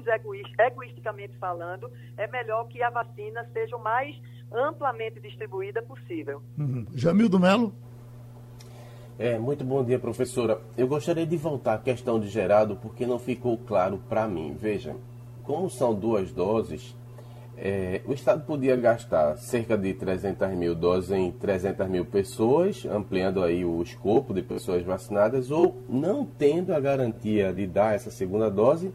[0.59, 4.15] egoisticamente falando, é melhor que a vacina seja o mais
[4.51, 6.41] amplamente distribuída possível.
[6.57, 6.85] Uhum.
[6.93, 7.73] Jamil Melo?
[9.17, 10.59] É, muito bom dia, professora.
[10.75, 14.57] Eu gostaria de voltar à questão de Geraldo, porque não ficou claro para mim.
[14.59, 14.95] Veja,
[15.43, 16.95] como são duas doses,
[17.63, 23.43] é, o Estado podia gastar cerca de 300 mil doses em 300 mil pessoas, ampliando
[23.43, 28.49] aí o escopo de pessoas vacinadas, ou não tendo a garantia de dar essa segunda
[28.49, 28.91] dose,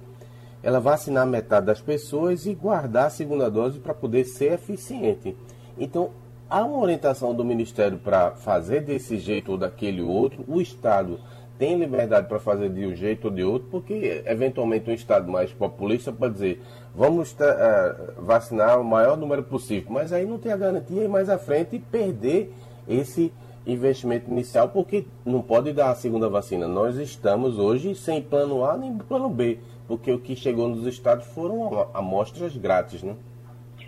[0.64, 5.36] ela vacinar metade das pessoas e guardar a segunda dose para poder ser eficiente.
[5.78, 6.10] Então,
[6.50, 10.44] há uma orientação do Ministério para fazer desse jeito ou daquele outro.
[10.48, 11.20] O Estado
[11.58, 15.52] tem liberdade para fazer de um jeito ou de outro, porque eventualmente um Estado mais
[15.52, 16.62] populista pode dizer
[16.94, 21.28] vamos uh, vacinar o maior número possível, mas aí não tem a garantia e mais
[21.28, 22.52] à frente perder
[22.88, 23.32] esse
[23.66, 26.68] investimento inicial, porque não pode dar a segunda vacina.
[26.68, 31.26] Nós estamos hoje sem plano A nem plano B, porque o que chegou nos estados
[31.26, 33.14] foram amostras grátis, né?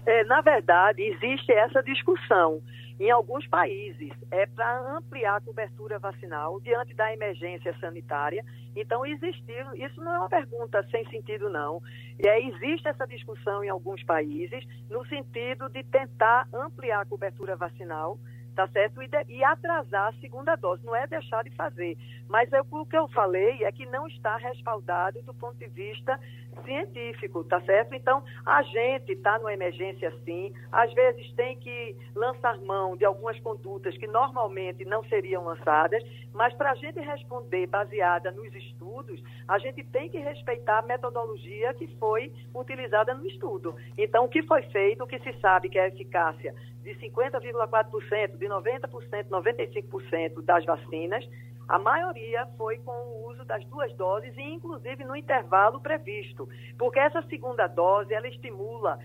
[0.06, 2.62] É, na verdade, existe essa discussão
[2.98, 4.10] em alguns países.
[4.30, 8.44] É para ampliar a cobertura vacinal diante da emergência sanitária.
[8.74, 11.80] Então, existir, isso não é uma pergunta sem sentido, não.
[12.18, 18.18] É, existe essa discussão em alguns países no sentido de tentar ampliar a cobertura vacinal
[18.58, 19.00] tá certo?
[19.00, 21.96] E, de, e, atrasar a segunda dose, não é deixar de fazer.
[22.28, 26.18] Mas eu, o que eu falei é que não está respaldado do ponto de vista
[26.64, 27.94] científico, tá certo?
[27.94, 33.38] Então, a gente está numa emergência sim, às vezes tem que lançar mão de algumas
[33.40, 39.58] condutas que normalmente não seriam lançadas, mas para a gente responder baseada nos estudos, a
[39.58, 43.74] gente tem que respeitar a metodologia que foi utilizada no estudo.
[43.96, 48.36] Então, o que foi feito, o que se sabe que é a eficácia de 50,4%,
[48.36, 51.28] de 90%, 95% das vacinas,
[51.68, 56.98] a maioria foi com o uso das duas doses e inclusive no intervalo previsto, porque
[56.98, 58.98] essa segunda dose ela estimula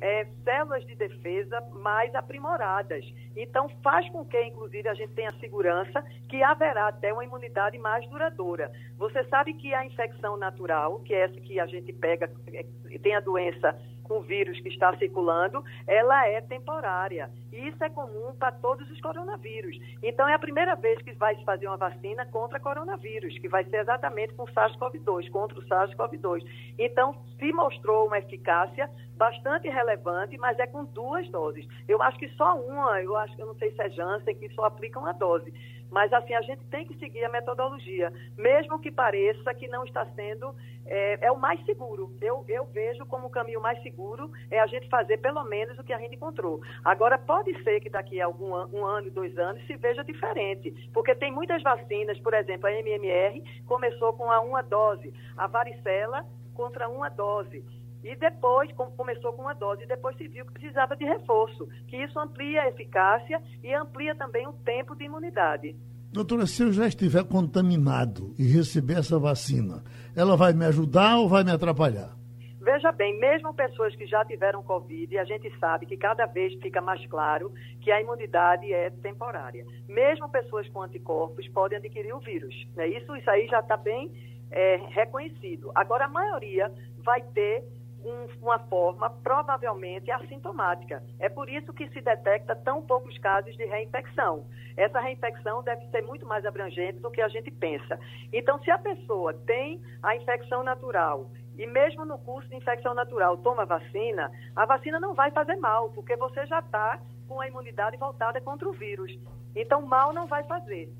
[0.00, 3.04] é, células de defesa mais aprimoradas.
[3.36, 8.08] Então, faz com que, inclusive, a gente tenha segurança que haverá até uma imunidade mais
[8.08, 8.70] duradoura.
[8.96, 12.64] Você sabe que a infecção natural, que é essa que a gente pega, é,
[12.98, 13.76] tem a doença
[14.08, 17.30] com o vírus que está circulando, ela é temporária.
[17.52, 19.78] E isso é comum para todos os coronavírus.
[20.02, 23.64] Então, é a primeira vez que vai se fazer uma vacina contra coronavírus, que vai
[23.64, 26.44] ser exatamente com SARS-CoV-2, contra o SARS-CoV-2.
[26.78, 31.66] Então, se mostrou uma eficácia bastante relevante, mas é com duas doses.
[31.88, 34.48] Eu acho que só uma, eu acho que eu não sei se é Janssen, que
[34.50, 35.52] só aplica uma dose.
[35.90, 40.04] Mas, assim, a gente tem que seguir a metodologia, mesmo que pareça que não está
[40.14, 40.54] sendo,
[40.86, 42.12] é, é o mais seguro.
[42.20, 45.84] Eu, eu vejo como o caminho mais seguro é a gente fazer pelo menos o
[45.84, 46.60] que a gente encontrou.
[46.84, 51.14] Agora, pode ser que daqui a algum um ano, dois anos, se veja diferente, porque
[51.14, 56.24] tem muitas vacinas, por exemplo, a MMR começou com a uma dose, a varicela
[56.54, 57.64] contra uma dose.
[58.02, 61.96] E depois, começou com uma dose, e depois se viu que precisava de reforço, que
[61.96, 65.76] isso amplia a eficácia e amplia também o tempo de imunidade.
[66.12, 69.82] Doutora, se eu já estiver contaminado e receber essa vacina,
[70.16, 72.16] ela vai me ajudar ou vai me atrapalhar?
[72.60, 76.80] Veja bem, mesmo pessoas que já tiveram Covid, a gente sabe que cada vez fica
[76.80, 79.64] mais claro que a imunidade é temporária.
[79.88, 82.54] Mesmo pessoas com anticorpos podem adquirir o vírus.
[82.74, 82.88] Né?
[82.88, 84.12] Isso, isso aí já está bem
[84.50, 85.70] é, reconhecido.
[85.74, 87.64] Agora, a maioria vai ter
[88.04, 91.02] um, uma forma provavelmente assintomática.
[91.18, 94.44] É por isso que se detecta tão poucos casos de reinfecção.
[94.76, 97.98] Essa reinfecção deve ser muito mais abrangente do que a gente pensa.
[98.32, 103.36] Então, se a pessoa tem a infecção natural e mesmo no curso de infecção natural
[103.38, 107.96] toma vacina, a vacina não vai fazer mal, porque você já está com a imunidade
[107.96, 109.18] voltada contra o vírus.
[109.56, 110.92] Então, mal não vai fazer.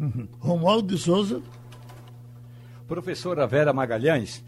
[0.00, 0.28] Uhum.
[0.40, 1.42] Romualdo de Souza.
[2.88, 4.44] Professora Vera Magalhães,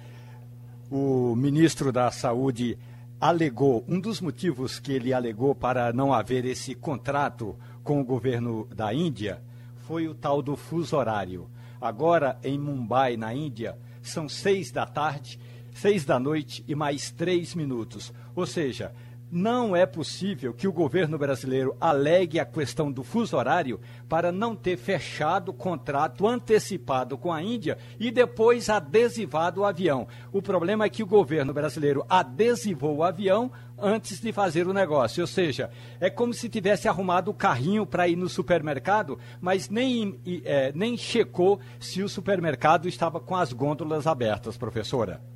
[0.94, 2.76] o ministro da Saúde
[3.18, 8.68] alegou, um dos motivos que ele alegou para não haver esse contrato com o governo
[8.74, 9.40] da Índia
[9.86, 11.48] foi o tal do fuso horário.
[11.80, 15.40] Agora, em Mumbai, na Índia, são seis da tarde
[15.74, 18.12] seis da noite e mais três minutos.
[18.34, 18.92] Ou seja,
[19.32, 24.54] não é possível que o governo brasileiro alegue a questão do fuso horário para não
[24.54, 30.06] ter fechado o contrato antecipado com a Índia e depois adesivado o avião.
[30.30, 35.22] O problema é que o governo brasileiro adesivou o avião antes de fazer o negócio.
[35.22, 40.20] Ou seja, é como se tivesse arrumado o carrinho para ir no supermercado, mas nem,
[40.44, 45.31] é, nem checou se o supermercado estava com as gôndolas abertas, professora.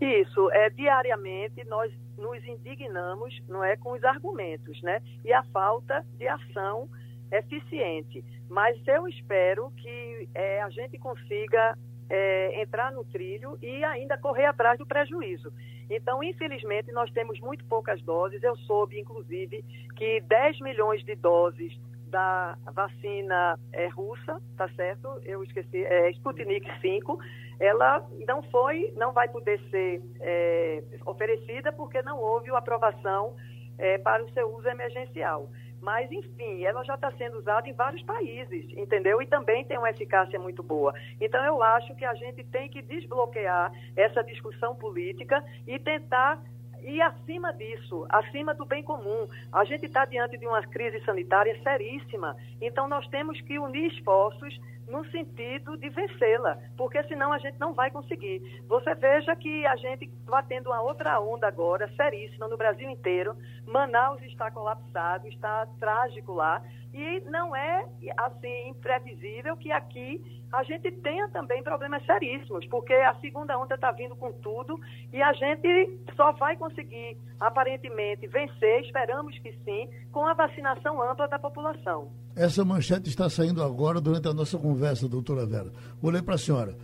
[0.00, 5.02] Isso, é, diariamente nós nos indignamos, não é, com os argumentos, né?
[5.24, 6.88] E a falta de ação
[7.32, 8.24] eficiente.
[8.48, 11.76] Mas eu espero que é, a gente consiga
[12.08, 15.52] é, entrar no trilho e ainda correr atrás do prejuízo.
[15.90, 18.42] Então, infelizmente, nós temos muito poucas doses.
[18.42, 19.64] Eu soube, inclusive,
[19.96, 21.78] que 10 milhões de doses
[22.08, 25.08] da vacina é, russa, tá certo?
[25.24, 27.18] Eu esqueci, é Sputnik 5,
[27.60, 33.34] ela não foi, não vai poder ser é, oferecida porque não houve aprovação
[33.78, 35.50] é, para o seu uso emergencial.
[35.80, 39.22] Mas, enfim, ela já está sendo usada em vários países, entendeu?
[39.22, 40.92] E também tem uma eficácia muito boa.
[41.20, 46.42] Então, eu acho que a gente tem que desbloquear essa discussão política e tentar
[46.82, 51.58] e acima disso, acima do bem comum, a gente está diante de uma crise sanitária
[51.62, 52.36] seríssima.
[52.60, 57.74] Então, nós temos que unir esforços no sentido de vencê-la, porque senão a gente não
[57.74, 58.62] vai conseguir.
[58.66, 63.36] Você veja que a gente está tendo uma outra onda agora, seríssima, no Brasil inteiro.
[63.66, 70.90] Manaus está colapsado, está trágico lá, e não é assim imprevisível que aqui a gente
[70.90, 74.80] tenha também problemas seríssimos, porque a segunda onda está vindo com tudo
[75.12, 81.28] e a gente só vai conseguir, aparentemente, vencer, esperamos que sim, com a vacinação ampla
[81.28, 82.10] da população.
[82.38, 85.72] Essa manchete está saindo agora durante a nossa conversa, doutora Vera.
[86.00, 86.76] Vou ler para a senhora.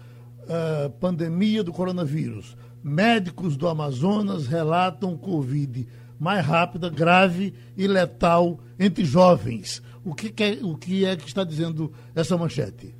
[0.42, 2.56] Uh, pandemia do coronavírus.
[2.82, 5.86] Médicos do Amazonas relatam Covid
[6.18, 9.80] mais rápida, grave e letal entre jovens.
[10.04, 12.92] O que, que é, o que é que está dizendo essa manchete?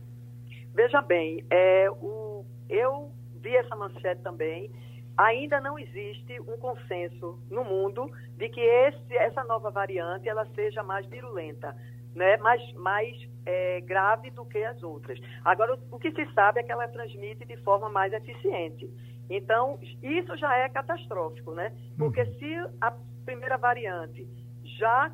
[0.73, 3.11] Veja bem, é, o, eu
[3.43, 4.71] vi essa manchete também.
[5.17, 10.85] Ainda não existe um consenso no mundo de que esse, essa nova variante ela seja
[10.85, 11.77] mais virulenta,
[12.14, 12.37] né?
[12.38, 15.18] mais, mais é, grave do que as outras.
[15.44, 18.88] Agora, o, o que se sabe é que ela transmite de forma mais eficiente.
[19.29, 21.72] Então, isso já é catastrófico, né?
[21.96, 22.35] Porque uhum.
[22.35, 22.92] se a
[23.24, 24.27] primeira variante
[24.64, 25.11] já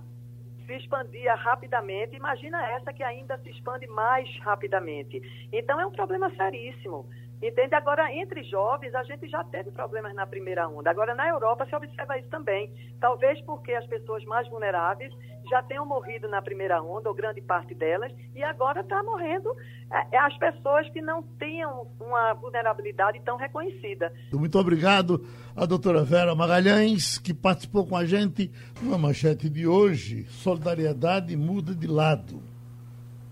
[0.67, 5.21] se expandia rapidamente, imagina essa que ainda se expande mais rapidamente.
[5.53, 7.09] Então é um problema seríssimo.
[7.43, 7.75] Entende?
[7.75, 10.91] Agora, entre jovens, a gente já teve problemas na primeira onda.
[10.91, 12.71] Agora, na Europa, se observa isso também.
[13.01, 15.11] Talvez porque as pessoas mais vulneráveis
[15.49, 19.51] já tenham morrido na primeira onda, ou grande parte delas, e agora está morrendo
[19.91, 24.13] é, é, as pessoas que não tenham uma vulnerabilidade tão reconhecida.
[24.33, 25.27] Muito obrigado
[25.57, 28.51] à doutora Vera Magalhães, que participou com a gente
[28.83, 30.25] numa manchete de hoje.
[30.27, 32.43] Solidariedade muda de lado.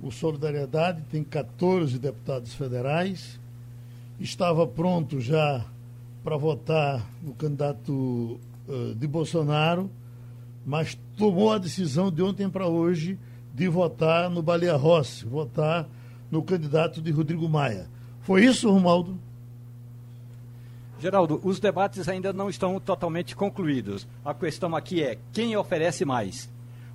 [0.00, 3.38] O Solidariedade tem 14 deputados federais,
[4.20, 5.64] estava pronto já
[6.24, 7.92] para votar no candidato
[8.68, 9.90] uh, de Bolsonaro,
[10.66, 13.18] mas tomou a decisão de ontem para hoje
[13.54, 15.88] de votar no Baleia Rossi, votar
[16.30, 17.88] no candidato de Rodrigo Maia.
[18.20, 19.18] Foi isso, Romaldo?
[21.00, 24.06] Geraldo, os debates ainda não estão totalmente concluídos.
[24.24, 26.50] A questão aqui é quem oferece mais.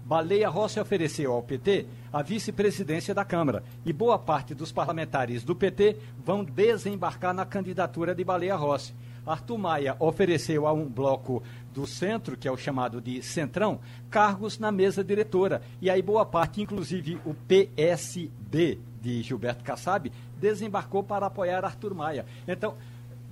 [0.05, 5.55] Baleia Rossi ofereceu ao PT a vice-presidência da Câmara e boa parte dos parlamentares do
[5.55, 8.93] PT vão desembarcar na candidatura de Baleia Rossi.
[9.25, 11.41] Arthur Maia ofereceu a um bloco
[11.73, 13.79] do centro, que é o chamado de Centrão,
[14.11, 15.63] cargos na mesa diretora.
[15.81, 22.25] E aí boa parte, inclusive o PSB de Gilberto Kassab, desembarcou para apoiar Arthur Maia.
[22.47, 22.75] Então,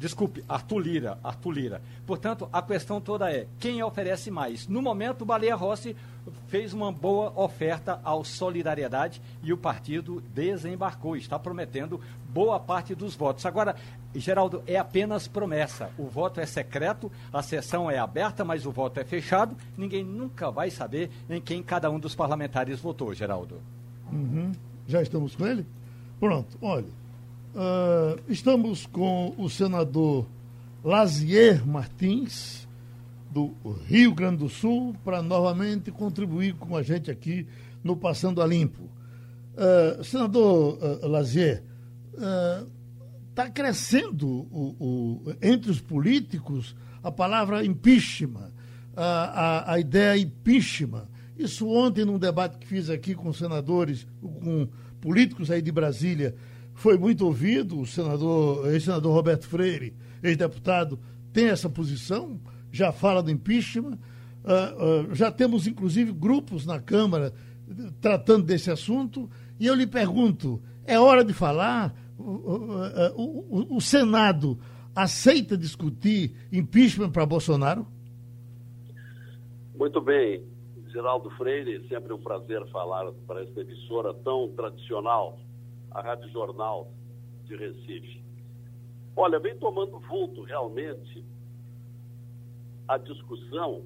[0.02, 1.82] Desculpe, Arthur Lira, Arthur Lira.
[2.08, 4.68] Portanto, a questão toda é quem oferece mais.
[4.68, 5.96] No momento, Baleia Rossi
[6.48, 12.00] fez uma boa oferta ao Solidariedade e o partido desembarcou, está prometendo
[12.30, 13.46] boa parte dos votos.
[13.46, 13.76] Agora,
[14.14, 15.90] Geraldo, é apenas promessa.
[15.98, 19.56] O voto é secreto, a sessão é aberta, mas o voto é fechado.
[19.78, 23.62] Ninguém nunca vai saber em quem cada um dos parlamentares votou, Geraldo.
[24.12, 24.52] Uhum.
[24.88, 25.66] Já estamos com ele?
[26.20, 27.02] Pronto, olha.
[27.54, 30.26] Uh, estamos com o senador
[30.84, 32.68] Lazier Martins,
[33.32, 33.56] do
[33.88, 37.48] Rio Grande do Sul, para novamente contribuir com a gente aqui
[37.84, 38.84] no Passando a Limpo.
[39.54, 41.64] Uh, senador uh, Lazier,
[43.30, 48.52] está crescendo o, o, entre os políticos a palavra impeachment,
[48.96, 51.08] a, a, a ideia impeachment.
[51.38, 54.68] Isso ontem, num debate que fiz aqui com senadores, com
[55.00, 56.36] políticos aí de Brasília,
[56.74, 61.00] foi muito ouvido, o senador, ex-senador Roberto Freire, ex-deputado,
[61.34, 62.40] tem essa posição,
[62.72, 63.98] já fala do impeachment.
[64.44, 67.34] Uh, uh, já temos, inclusive, grupos na Câmara
[68.00, 69.30] tratando desse assunto.
[69.60, 71.96] E eu lhe pergunto: é hora de falar?
[72.18, 74.60] O, o Senado
[74.96, 77.88] aceita discutir impeachment para Bolsonaro?
[79.76, 80.46] Muito bem.
[80.92, 85.40] Geraldo Freire, sempre um prazer falar para essa emissora tão tradicional
[85.90, 86.92] a Rádio Jornal
[87.46, 88.22] de Recife.
[89.16, 91.26] Olha, vem tomando vulto realmente
[92.92, 93.86] a discussão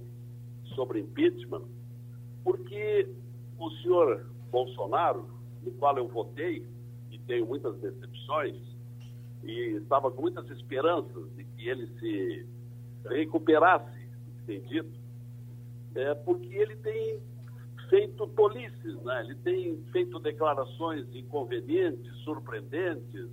[0.73, 1.61] sobre impeachment,
[2.43, 3.07] porque
[3.59, 5.29] o senhor Bolsonaro,
[5.61, 6.65] no qual eu votei,
[7.11, 8.55] e tenho muitas decepções,
[9.43, 12.47] e estava com muitas esperanças de que ele se
[13.07, 14.09] recuperasse,
[14.47, 14.99] tem dito,
[15.93, 17.19] é porque ele tem
[17.89, 19.21] feito tolices, né?
[19.23, 23.29] ele tem feito declarações inconvenientes, surpreendentes,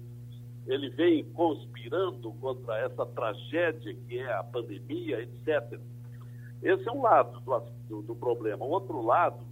[0.67, 5.81] ele vem conspirando contra essa tragédia que é a pandemia, etc.
[6.63, 7.41] Esse é um lado
[7.89, 8.65] do, do, problema.
[8.65, 9.45] O outro lado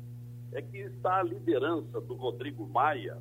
[0.53, 3.19] é que está a liderança do Rodrigo Maia,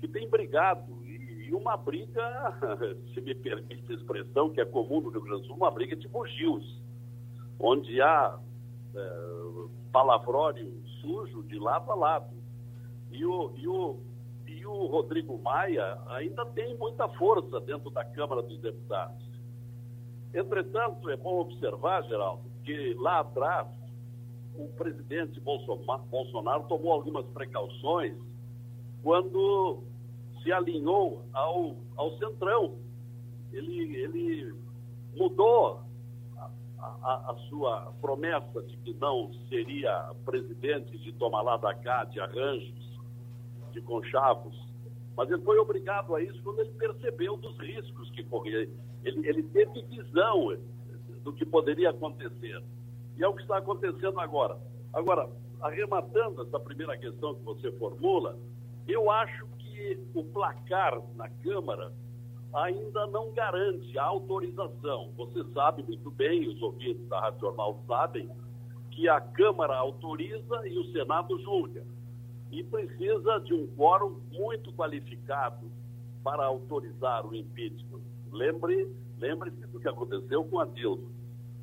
[0.00, 2.22] que tem brigado, e, e uma briga,
[3.12, 5.96] se me permite a expressão, que é comum no Rio Grande do Sul, uma briga
[5.96, 6.80] de bugios,
[7.58, 8.38] onde há
[8.94, 9.36] é,
[9.90, 12.36] palavrório sujo de lado a lado.
[13.10, 13.98] E o, e o,
[14.46, 19.26] e o Rodrigo Maia ainda tem muita força dentro da Câmara dos Deputados.
[20.32, 23.68] Entretanto, é bom observar, Geraldo, que lá atrás
[24.54, 28.16] o presidente Bolsonaro tomou algumas precauções
[29.02, 29.82] quando
[30.42, 32.78] se alinhou ao, ao Centrão.
[33.52, 34.54] Ele, ele
[35.16, 35.80] mudou
[36.78, 42.20] a, a, sua promessa de que não seria presidente de tomar lá da cá, de
[42.20, 42.95] arranjos,
[43.76, 44.56] de conchavos,
[45.14, 48.68] mas ele foi obrigado a isso quando ele percebeu dos riscos que corria.
[49.04, 50.56] Ele, ele teve visão
[51.22, 52.62] do que poderia acontecer.
[53.16, 54.58] E é o que está acontecendo agora.
[54.92, 55.28] Agora,
[55.60, 58.38] arrematando essa primeira questão que você formula,
[58.86, 61.92] eu acho que o placar na Câmara
[62.54, 65.10] ainda não garante a autorização.
[65.16, 67.54] Você sabe muito bem, os ouvintes da Rádio
[67.86, 68.30] sabem,
[68.90, 71.84] que a Câmara autoriza e o Senado julga.
[72.50, 75.70] E precisa de um quórum muito qualificado
[76.22, 78.00] para autorizar o impeachment.
[78.32, 78.88] Lembre,
[79.18, 81.08] lembre-se do que aconteceu com a Dilma.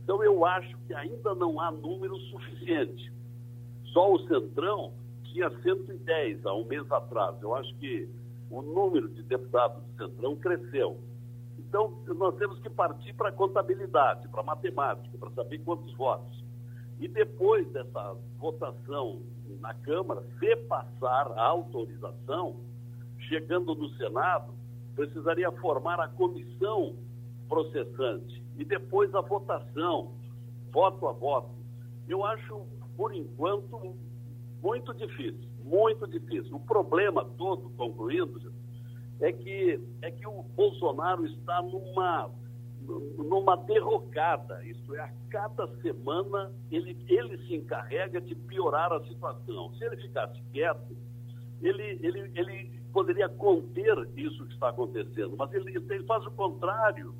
[0.04, 3.12] Então eu acho que ainda não há número suficiente.
[3.86, 7.42] Só o Centrão tinha 110 há um mês atrás.
[7.42, 8.10] Eu acho que
[8.50, 11.00] o número de deputados do Centrão cresceu.
[11.58, 16.44] Então, nós temos que partir para a contabilidade, para a matemática, para saber quantos votos.
[17.00, 19.22] E depois dessa votação
[19.60, 22.58] na Câmara, se passar a autorização,
[23.28, 24.54] chegando no Senado,
[24.96, 26.96] precisaria formar a comissão
[27.48, 30.14] processante e depois a votação,
[30.72, 31.50] voto a voto.
[32.08, 32.66] Eu acho,
[32.96, 33.96] por enquanto,
[34.62, 36.56] muito difícil muito difícil.
[36.56, 38.54] O problema todo, concluindo,
[39.22, 42.30] é que, é que o Bolsonaro está numa,
[43.18, 44.64] numa derrocada.
[44.66, 49.74] Isto é, a cada semana ele, ele se encarrega de piorar a situação.
[49.76, 50.96] Se ele ficasse quieto,
[51.62, 57.14] ele, ele, ele poderia conter isso que está acontecendo, mas ele, ele faz o contrário.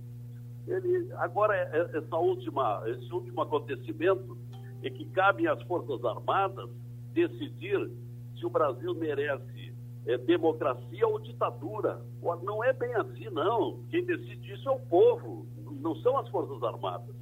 [0.68, 4.38] Ele, agora, é, é, essa última, esse último acontecimento
[4.82, 6.70] é que cabe às Forças Armadas
[7.14, 7.90] decidir
[8.38, 9.63] se o Brasil merece
[10.06, 12.02] é, democracia ou ditadura.
[12.44, 13.84] Não é bem assim, não.
[13.90, 15.46] Quem decide isso é o povo.
[15.82, 17.16] não são as Forças Armadas.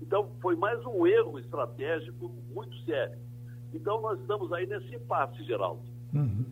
[0.00, 3.18] Então, foi mais um erro estratégico muito sério.
[3.72, 5.82] Então, nós estamos aí nesse impasse, Geraldo.
[6.14, 6.44] Uhum.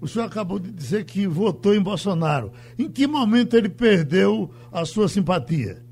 [0.00, 2.52] O senhor acabou de dizer que votou em Bolsonaro.
[2.78, 5.82] Em que momento ele perdeu a sua simpatia?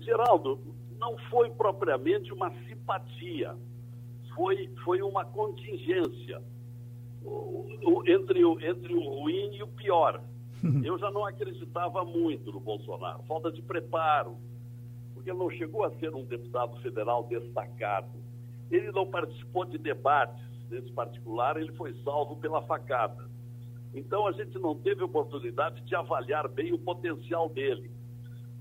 [0.00, 0.60] Geraldo,
[0.98, 3.56] não foi propriamente uma simpatia,
[4.34, 6.42] foi, foi uma contingência
[7.22, 10.22] o, o, entre, o, entre o ruim e o pior.
[10.84, 14.36] Eu já não acreditava muito no Bolsonaro, falta de preparo,
[15.14, 18.18] porque ele não chegou a ser um deputado federal destacado.
[18.70, 23.28] Ele não participou de debates, nesse particular, ele foi salvo pela facada.
[23.92, 27.90] Então a gente não teve oportunidade de avaliar bem o potencial dele.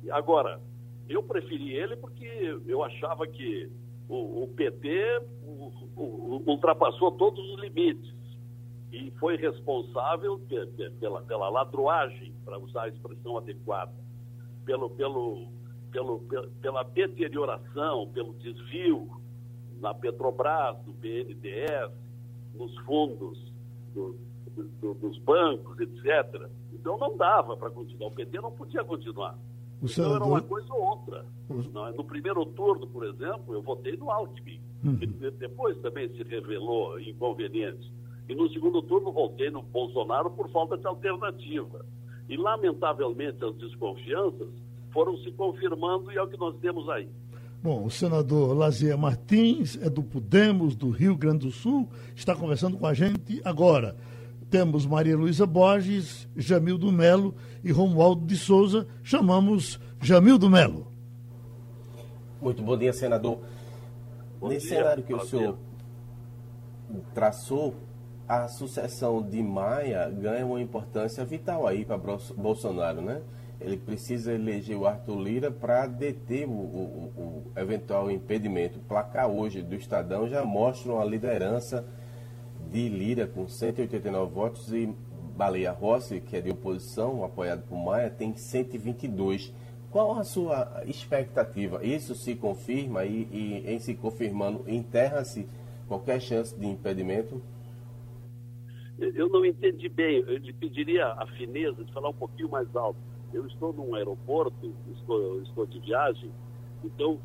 [0.09, 0.59] Agora,
[1.07, 3.69] eu preferi ele porque eu achava que
[4.09, 5.21] o, o PT
[5.95, 8.11] o, ultrapassou todos os limites
[8.91, 10.41] e foi responsável
[10.99, 13.93] pela, pela ladroagem, para usar a expressão adequada,
[14.65, 15.47] pelo, pelo,
[15.91, 16.19] pelo,
[16.59, 19.21] pela deterioração, pelo desvio
[19.79, 21.91] na Petrobras, no BNDES,
[22.55, 23.53] nos fundos
[23.93, 24.17] do,
[24.81, 26.49] do, dos bancos, etc.
[26.73, 28.07] Então não dava para continuar.
[28.07, 29.37] O PT não podia continuar.
[29.81, 30.15] O então senador...
[30.17, 31.25] era uma coisa ou outra.
[31.49, 31.97] É?
[31.97, 34.61] No primeiro turno, por exemplo, eu votei no Alckmin.
[34.83, 34.99] Uhum.
[35.37, 37.91] Depois também se revelou inconveniente.
[38.27, 41.85] E no segundo turno voltei no Bolsonaro por falta de alternativa.
[42.29, 44.49] E, lamentavelmente, as desconfianças
[44.91, 47.09] foram se confirmando e é o que nós temos aí.
[47.61, 52.77] Bom, o senador Lazier Martins é do Podemos, do Rio Grande do Sul, está conversando
[52.77, 53.97] com a gente agora.
[54.49, 58.87] Temos Maria Luísa Borges, Jamildo Melo e Romualdo de Souza.
[59.03, 60.87] Chamamos Jamildo Melo.
[62.41, 63.39] Muito bom dia, senador.
[64.39, 65.57] Bom Nesse dia, cenário que o senhor
[66.89, 67.01] dia.
[67.13, 67.75] traçou,
[68.27, 71.97] a sucessão de Maia ganha uma importância vital aí para
[72.35, 73.21] Bolsonaro, né?
[73.61, 78.79] Ele precisa eleger o Arthur Lira para deter o, o, o, eventual impedimento.
[78.79, 81.85] O placar hoje do Estadão já mostra uma liderança
[82.71, 84.93] de Lira com 189 votos e
[85.35, 89.53] Baleia Rossi, que é de oposição, apoiado por Maia, tem 122.
[89.89, 91.83] Qual a sua expectativa?
[91.83, 95.47] Isso se confirma e, e em se confirmando, enterra-se
[95.87, 97.41] qualquer chance de impedimento?
[98.99, 100.17] Eu não entendi bem.
[100.27, 102.99] Eu lhe pediria a fineza de falar um pouquinho mais alto.
[103.33, 106.29] Eu estou num aeroporto, estou, estou de viagem,
[106.83, 107.19] então,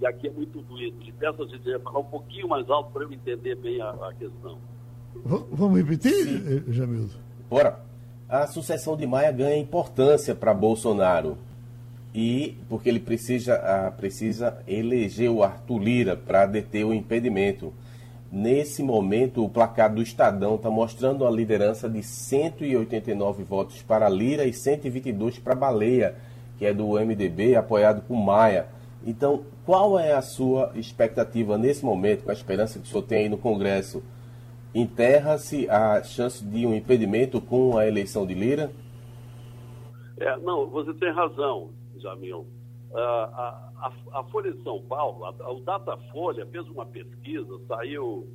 [0.00, 1.02] e aqui é muito doído.
[1.02, 4.14] Lhe peço a gente falar um pouquinho mais alto para eu entender bem a, a
[4.14, 4.58] questão.
[5.24, 6.64] Vamos repetir, Sim.
[6.68, 7.14] Eh, Jamildo?
[7.48, 7.84] Bora.
[8.28, 11.38] A sucessão de Maia ganha importância para Bolsonaro.
[12.12, 13.56] E porque ele precisa,
[13.96, 17.72] precisa eleger o Arthur Lira para deter o impedimento.
[18.32, 24.44] Nesse momento, o placar do Estadão está mostrando a liderança de 189 votos para Lira
[24.44, 26.16] e 122 para Baleia,
[26.58, 28.66] que é do MDB, apoiado por Maia.
[29.06, 33.18] Então, qual é a sua expectativa nesse momento, com a esperança que o senhor tem
[33.18, 34.02] aí no Congresso?
[34.76, 38.70] Enterra-se a chance de um impedimento com a eleição de Lira?
[40.18, 42.40] É, não, você tem razão, Jamil.
[42.90, 48.28] Uh, a, a, a, Folha de São Paulo, a, o Datafolha fez uma pesquisa, saiu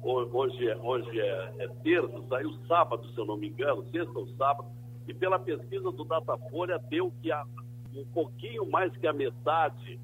[0.00, 4.28] hoje, é, hoje é, é terça, saiu sábado, se eu não me engano, sexta ou
[4.36, 4.68] sábado,
[5.08, 7.44] e pela pesquisa do Datafolha deu que a,
[7.96, 9.98] um pouquinho mais que a metade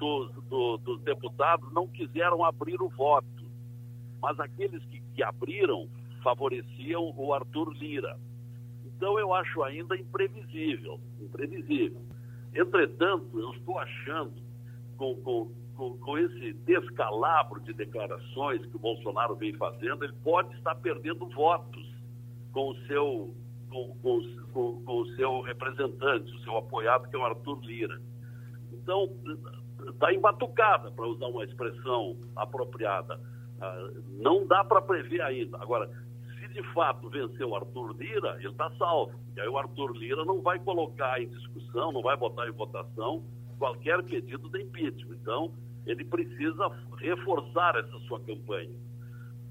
[0.00, 3.41] dos, do, dos deputados não quiseram abrir o voto,
[4.22, 5.88] mas aqueles que, que abriram
[6.22, 8.16] favoreciam o Arthur Lira.
[8.84, 12.00] Então eu acho ainda imprevisível, imprevisível.
[12.54, 14.34] Entretanto, eu estou achando,
[14.96, 20.54] com, com, com, com, esse descalabro de declarações que o Bolsonaro vem fazendo, ele pode
[20.56, 21.92] estar perdendo votos
[22.52, 23.34] com o seu,
[23.70, 23.96] com,
[24.52, 28.00] com, com o seu representante, o seu apoiado, que é o Arthur Lira.
[28.72, 29.08] Então,
[29.88, 33.18] está embatucada, para usar uma expressão apropriada.
[33.62, 35.56] Ah, não dá para prever ainda.
[35.62, 35.88] Agora,
[36.52, 39.12] de fato vencer o Arthur Lira, ele está salvo.
[39.36, 43.24] E aí o Arthur Lira não vai colocar em discussão, não vai botar em votação
[43.58, 45.16] qualquer pedido de impeachment.
[45.20, 45.52] Então,
[45.86, 48.74] ele precisa reforçar essa sua campanha.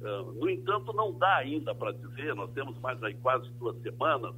[0.01, 4.35] Uh, no entanto, não dá ainda para dizer, nós temos mais aí quase duas semanas,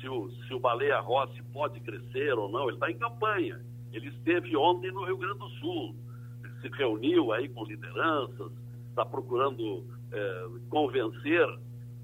[0.00, 2.64] se o, se o Baleia Rossi pode crescer ou não.
[2.64, 3.60] Ele está em campanha.
[3.92, 5.94] Ele esteve ontem no Rio Grande do Sul.
[6.42, 8.52] Ele se reuniu aí com lideranças,
[8.92, 11.46] está procurando eh, convencer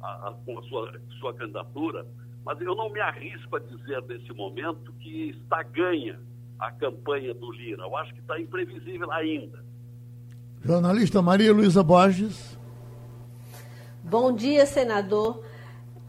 [0.01, 2.07] a, a, com a sua, sua candidatura,
[2.45, 6.19] mas eu não me arrisco a dizer nesse momento que está ganha
[6.59, 7.83] a campanha do Lira.
[7.83, 9.63] Eu acho que está imprevisível ainda.
[10.65, 12.59] Jornalista Maria Luísa Borges.
[14.03, 15.45] Bom dia, senador.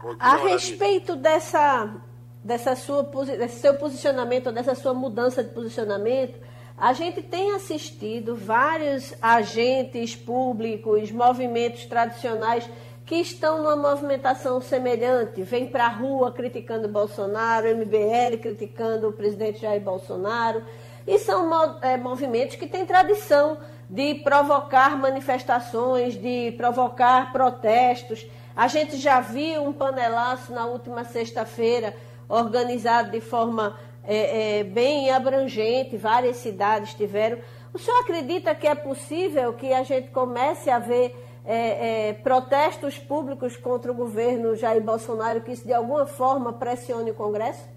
[0.00, 2.02] Bom dia, a respeito dessa
[2.42, 6.40] dessa sua, desse seu posicionamento, dessa sua mudança de posicionamento,
[6.80, 12.66] a gente tem assistido vários agentes públicos, movimentos tradicionais
[13.04, 19.60] que estão numa movimentação semelhante, vem para a rua criticando Bolsonaro, MBL criticando o presidente
[19.60, 20.62] Jair Bolsonaro,
[21.06, 21.50] e são
[21.82, 23.58] é, movimentos que têm tradição
[23.88, 28.26] de provocar manifestações, de provocar protestos.
[28.56, 31.94] A gente já viu um panelaço na última sexta-feira,
[32.26, 37.38] organizado de forma é, é, bem abrangente, várias cidades tiveram.
[37.72, 42.98] O senhor acredita que é possível que a gente comece a ver é, é, protestos
[42.98, 47.68] públicos contra o governo Jair Bolsonaro, que isso de alguma forma pressione o Congresso?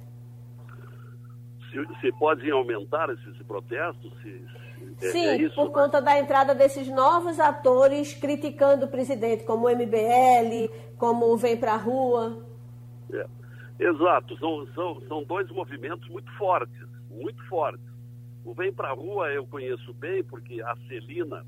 [1.72, 4.12] Se, se podem aumentar esses protestos?
[4.22, 4.46] Se,
[5.00, 5.74] se, Sim, é por né?
[5.74, 11.58] conta da entrada desses novos atores criticando o presidente, como o MBL, como o Vem
[11.58, 12.46] Pra Rua.
[13.12, 13.26] É.
[13.80, 17.86] Exato, são, são, são dois movimentos muito fortes, muito fortes.
[18.46, 21.46] O Vem Pra Rua eu conheço bem, porque a Celina,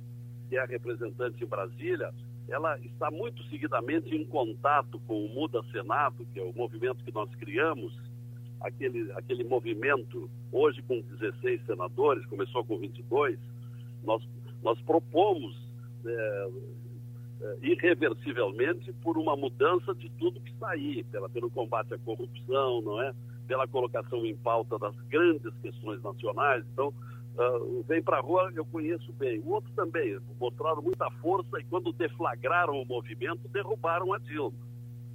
[0.50, 2.12] que é a representante em Brasília,
[2.48, 7.12] ela está muito seguidamente em contato com o Muda Senado, que é o movimento que
[7.12, 7.94] nós criamos,
[8.62, 13.38] aquele, aquele movimento, hoje com 16 senadores, começou com 22,
[14.04, 14.24] nós,
[14.64, 15.56] nós propomos
[16.06, 16.50] é,
[17.62, 23.14] irreversivelmente por uma mudança de tudo que aí, pela, pelo combate à corrupção, não é?
[23.48, 26.66] pela colocação em pauta das grandes questões nacionais.
[26.74, 26.94] Então,
[27.38, 29.40] Uh, vem para a rua, eu conheço bem.
[29.40, 34.58] O outro também, mostraram muita força e quando deflagraram o movimento, derrubaram a Dilma,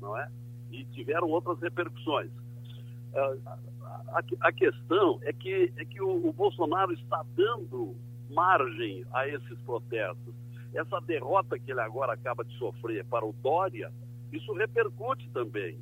[0.03, 0.29] não é?
[0.71, 2.31] E tiveram outras repercussões.
[3.15, 3.41] Uh,
[4.13, 7.97] a, a, questão é que, é que o, o, Bolsonaro está dando
[8.29, 10.35] margem a esses protestos.
[10.75, 13.93] Essa derrota que ele agora acaba de sofrer para o Dória,
[14.33, 15.79] isso repercute também.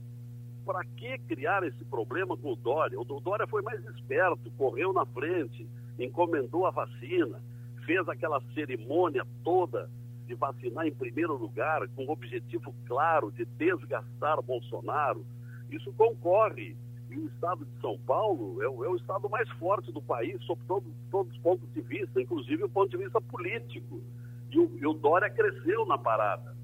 [0.64, 2.98] Para que criar esse problema com o Dória?
[2.98, 5.66] O Dória foi mais esperto, correu na frente,
[5.98, 7.40] encomendou a vacina,
[7.84, 9.90] fez aquela cerimônia toda
[10.26, 15.24] de vacinar em primeiro lugar, com o objetivo claro de desgastar Bolsonaro.
[15.70, 16.76] Isso concorre.
[17.10, 20.38] E o estado de São Paulo é o, é o estado mais forte do país,
[20.44, 24.02] sob todo, todos os pontos de vista, inclusive o ponto de vista político.
[24.50, 26.56] E o, e o Dória cresceu na parada.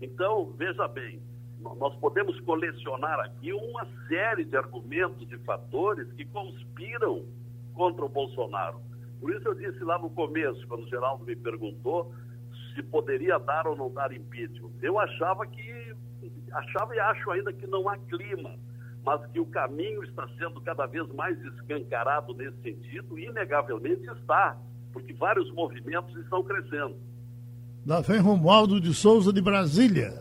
[0.00, 1.20] Então, veja bem,
[1.60, 7.24] nós podemos colecionar aqui uma série de argumentos, de fatores que conspiram
[7.74, 8.80] contra o Bolsonaro.
[9.20, 12.12] Por isso eu disse lá no começo, quando o Geraldo me perguntou
[12.74, 14.70] se poderia dar ou não dar impeachment.
[14.80, 15.94] Eu achava que,
[16.52, 18.54] achava e acho ainda que não há clima,
[19.04, 24.56] mas que o caminho está sendo cada vez mais escancarado nesse sentido, e inegavelmente está,
[24.92, 26.96] porque vários movimentos estão crescendo.
[27.88, 30.12] Da vem Romualdo de Souza de Brasília.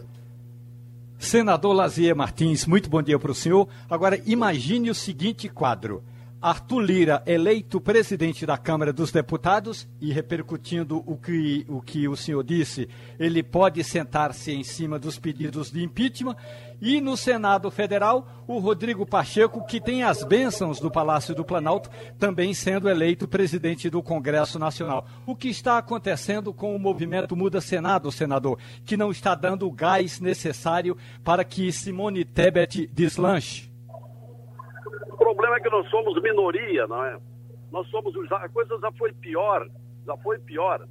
[1.20, 3.68] Senador Lazier Martins, muito bom dia para o senhor.
[3.90, 6.02] Agora, imagine o seguinte quadro.
[6.40, 12.16] Arthur Lira eleito presidente da Câmara dos Deputados e repercutindo o que o, que o
[12.16, 12.88] senhor disse,
[13.20, 16.36] ele pode sentar-se em cima dos pedidos de impeachment.
[16.80, 21.90] E no Senado Federal, o Rodrigo Pacheco, que tem as bênçãos do Palácio do Planalto,
[22.20, 25.08] também sendo eleito presidente do Congresso Nacional.
[25.26, 29.72] O que está acontecendo com o movimento Muda Senado, senador, que não está dando o
[29.72, 33.67] gás necessário para que Simone Tebet deslanche?
[35.10, 37.20] O problema é que nós somos minoria, não é?
[37.72, 38.14] Nós somos.
[38.32, 39.68] A coisa já foi pior,
[40.06, 40.88] já foi pior.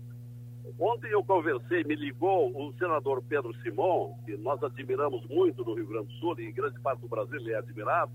[0.79, 5.87] Ontem eu conversei, me ligou o senador Pedro Simon, que nós admiramos muito no Rio
[5.87, 8.13] Grande do Sul, e em grande parte do Brasil ele é admirado,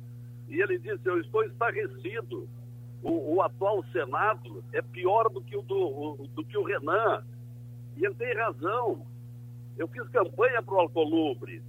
[0.48, 2.48] e ele disse: Eu estou estarrecido.
[3.02, 7.24] O, o atual Senado é pior do que o, do, o, do que o Renan.
[7.98, 9.08] E ele tem razão.
[9.76, 11.64] Eu fiz campanha para o Alcolumbre.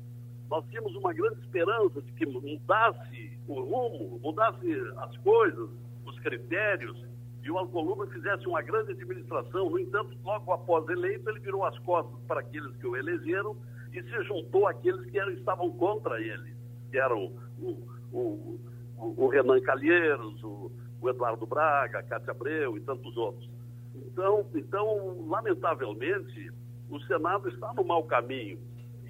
[0.51, 4.67] Nós tínhamos uma grande esperança de que mudasse o rumo, mudasse
[4.99, 5.69] as coisas,
[6.07, 7.05] os critérios,
[7.43, 9.69] e o Alcolumbre fizesse uma grande administração.
[9.69, 13.57] No entanto, logo após eleito, ele virou as costas para aqueles que o elegeram
[13.93, 16.55] e se juntou àqueles que eram, estavam contra ele,
[16.91, 17.71] que eram o,
[18.13, 18.61] o,
[18.97, 20.71] o, o Renan Calheiros, o,
[21.09, 23.51] Eduardo Braga, a Cátia Abreu e tantos outros.
[23.95, 26.51] Então, então, lamentavelmente,
[26.89, 28.59] o Senado está no mau caminho.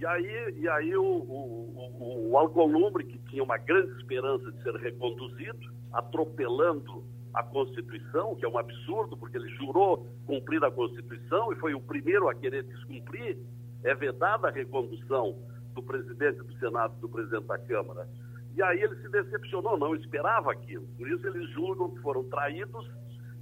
[0.02, 4.74] E aí, e aí o, o, o, Alcolumbre, que tinha uma grande esperança de ser
[4.74, 11.56] reconduzido, atropelando a Constituição, que é um absurdo, porque ele jurou cumprir a Constituição e
[11.56, 13.38] foi o primeiro a querer descumprir,
[13.84, 15.38] é vedada a recondução
[15.72, 18.08] do presidente do Senado e do presidente da Câmara.
[18.56, 20.84] E aí ele se decepcionou, não esperava aquilo.
[20.98, 22.90] Por isso eles julgam que foram traídos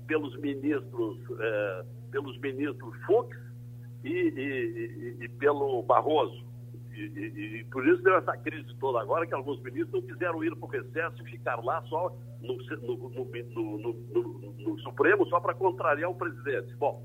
[0.07, 3.35] pelos ministros, eh, pelos ministros Fux
[4.05, 6.50] e, e, e, e pelo Barroso
[6.93, 10.55] E, e, por isso deu essa crise toda agora, que alguns ministros não quiseram ir
[10.57, 16.11] para o recesso e ficar lá só no, no, no, no Supremo, só para contrariar
[16.11, 16.75] o presidente.
[16.77, 17.03] Bom,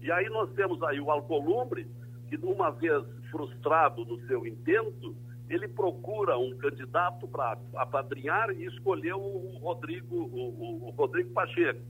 [0.00, 1.86] e aí nós temos aí o Alcolumbre,
[2.28, 5.16] que uma vez frustrado no seu intento,
[5.48, 11.80] ele procura um candidato para apadrinhar e escolheu o Rodrigo, o, o, Rodrigo Pacheco.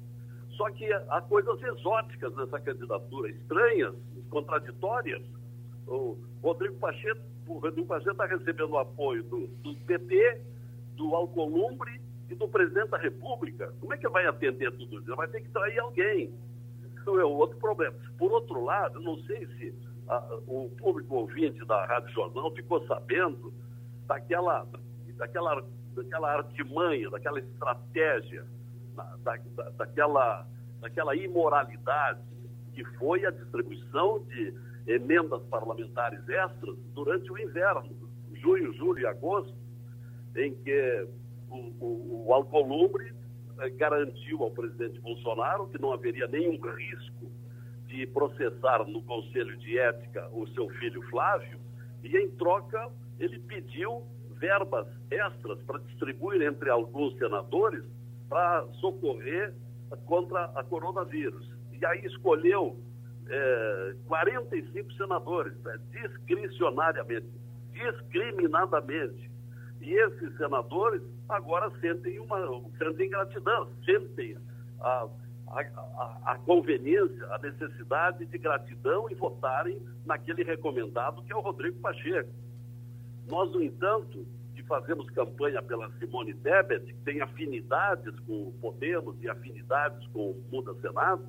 [0.50, 3.94] Só que há coisas exóticas nessa candidatura, estranhas,
[4.30, 5.22] contraditórias.
[5.86, 10.40] O Rodrigo Pacheco o Rodrigo Pacheco está recebendo o apoio do, do PT,
[10.96, 13.72] do Alcolumbre e do presidente da República.
[13.80, 15.16] Como é que vai atender tudo isso?
[15.16, 16.32] Vai ter que trair alguém.
[17.00, 17.94] Então é outro problema.
[18.16, 19.74] Por outro lado, não sei se
[20.08, 23.52] a, o público ouvinte da Rádio Jornal ficou sabendo
[24.06, 24.66] daquela,
[25.16, 25.64] daquela,
[25.94, 28.46] daquela artimanha, daquela estratégia,
[28.94, 30.46] da, da, daquela,
[30.80, 32.20] daquela imoralidade
[32.72, 34.52] que foi a distribuição de
[34.86, 37.96] emendas parlamentares extras durante o inverno,
[38.34, 39.54] junho, julho e agosto,
[40.36, 41.08] em que
[41.48, 43.12] o, o, o Alcolumbre
[43.60, 47.30] eh, garantiu ao presidente Bolsonaro que não haveria nenhum risco
[47.86, 51.58] de processar no Conselho de Ética o seu filho Flávio,
[52.02, 54.02] e em troca ele pediu
[54.38, 57.84] verbas extras para distribuir entre alguns senadores
[58.28, 59.54] para socorrer
[60.06, 61.48] contra a coronavírus.
[61.72, 62.76] E aí escolheu
[63.28, 67.28] é, 45 senadores, é, discricionariamente,
[67.72, 69.30] discriminadamente.
[69.80, 72.38] E esses senadores agora sentem, uma,
[72.78, 74.36] sentem gratidão, sentem
[74.80, 75.08] a,
[75.48, 81.40] a, a, a conveniência, a necessidade de gratidão e votarem naquele recomendado que é o
[81.40, 82.30] Rodrigo Pacheco.
[83.26, 89.20] Nós, no entanto, que fazemos campanha pela Simone Tebet, que tem afinidades com o Podemos
[89.22, 91.24] e afinidades com o Muda Senado,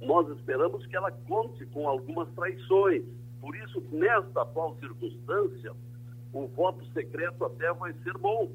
[0.00, 3.04] nós esperamos que ela conte com algumas traições.
[3.40, 5.72] Por isso, nesta atual circunstância,
[6.32, 8.50] o voto secreto até vai ser bom,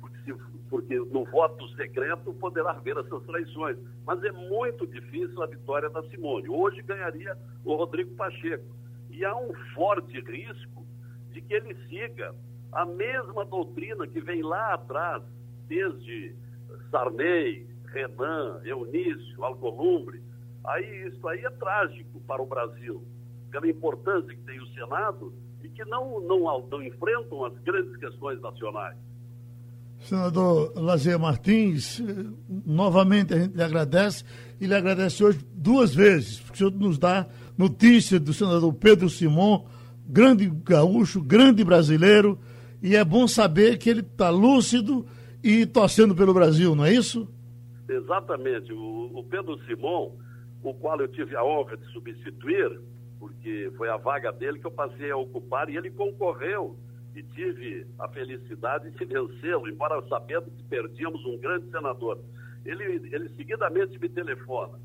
[0.00, 0.34] porque, se,
[0.70, 3.76] porque no voto secreto poderá haver essas traições.
[4.06, 6.48] Mas é muito difícil a vitória da Simone.
[6.48, 8.74] Hoje ganharia o Rodrigo Pacheco.
[9.10, 10.86] E há um forte risco
[11.32, 12.34] de que ele siga
[12.72, 15.22] a mesma doutrina que vem lá atrás,
[15.66, 16.34] desde
[16.90, 20.22] Sarney, Renan, Eunício, Alcolumbre,
[20.66, 23.02] Aí isso aí é trágico para o Brasil,
[23.50, 28.40] pela importância que tem o Senado e que não, não, não enfrentam as grandes questões
[28.40, 28.96] nacionais.
[30.00, 32.02] Senador Lazer Martins,
[32.66, 34.24] novamente a gente lhe agradece
[34.60, 39.08] e lhe agradece hoje duas vezes, porque o senhor nos dá notícia do senador Pedro
[39.08, 39.64] Simon,
[40.06, 42.38] grande gaúcho, grande brasileiro,
[42.82, 45.06] e é bom saber que ele está lúcido
[45.42, 47.28] e torcendo pelo Brasil, não é isso?
[47.88, 48.72] Exatamente.
[48.72, 50.12] O, o Pedro Simon
[50.70, 52.80] o qual eu tive a honra de substituir,
[53.18, 56.76] porque foi a vaga dele que eu passei a ocupar e ele concorreu
[57.14, 62.20] e tive a felicidade de vencê-lo, embora sabendo que perdíamos um grande senador.
[62.64, 64.78] Ele, ele seguidamente me telefona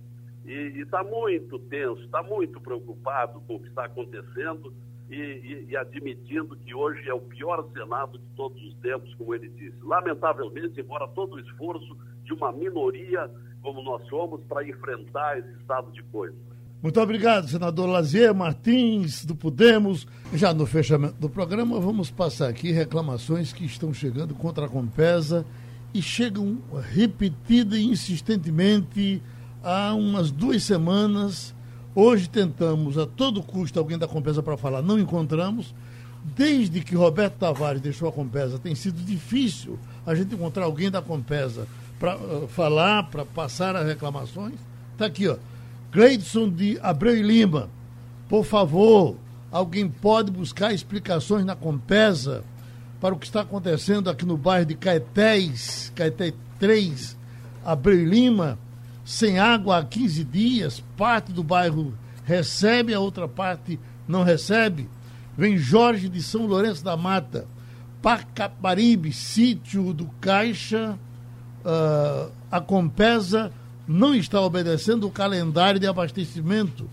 [0.45, 4.73] e está muito tenso, está muito preocupado com o que está acontecendo
[5.09, 9.36] e, e, e, admitindo que hoje é o pior Senado de todos os tempos, como
[9.36, 9.75] ele disse.
[9.84, 13.29] Lamentavelmente, embora todo o esforço de uma minoria
[13.62, 16.36] como nós somos para enfrentar esse estado de coisas.
[16.82, 20.07] Muito obrigado, senador Lazier Martins, do Podemos.
[20.34, 25.45] Já no fechamento do programa, vamos passar aqui reclamações que estão chegando contra a Compesa
[25.93, 26.57] e chegam
[26.91, 29.22] repetida e insistentemente
[29.64, 31.53] há umas duas semanas.
[31.93, 35.76] Hoje tentamos a todo custo alguém da Compesa para falar, não encontramos.
[36.24, 41.01] Desde que Roberto Tavares deixou a Compesa, tem sido difícil a gente encontrar alguém da
[41.01, 41.68] Compesa
[42.02, 44.56] para uh, falar, para passar as reclamações.
[44.93, 45.38] Está aqui, ó.
[45.91, 47.70] Gleidson de Abreu e Lima.
[48.28, 49.16] Por favor,
[49.52, 52.43] alguém pode buscar explicações na Compesa
[52.99, 57.16] para o que está acontecendo aqui no bairro de Caetés, Caeté 3,
[57.64, 58.58] Abreu e Lima,
[59.06, 61.93] sem água há 15 dias, parte do bairro
[62.24, 64.89] recebe, a outra parte não recebe.
[65.38, 67.45] Vem Jorge de São Lourenço da Mata,
[68.02, 70.97] Pacaparibe, sítio do Caixa,
[71.66, 73.51] uh, a Compesa
[73.88, 76.89] não está obedecendo o calendário de abastecimento,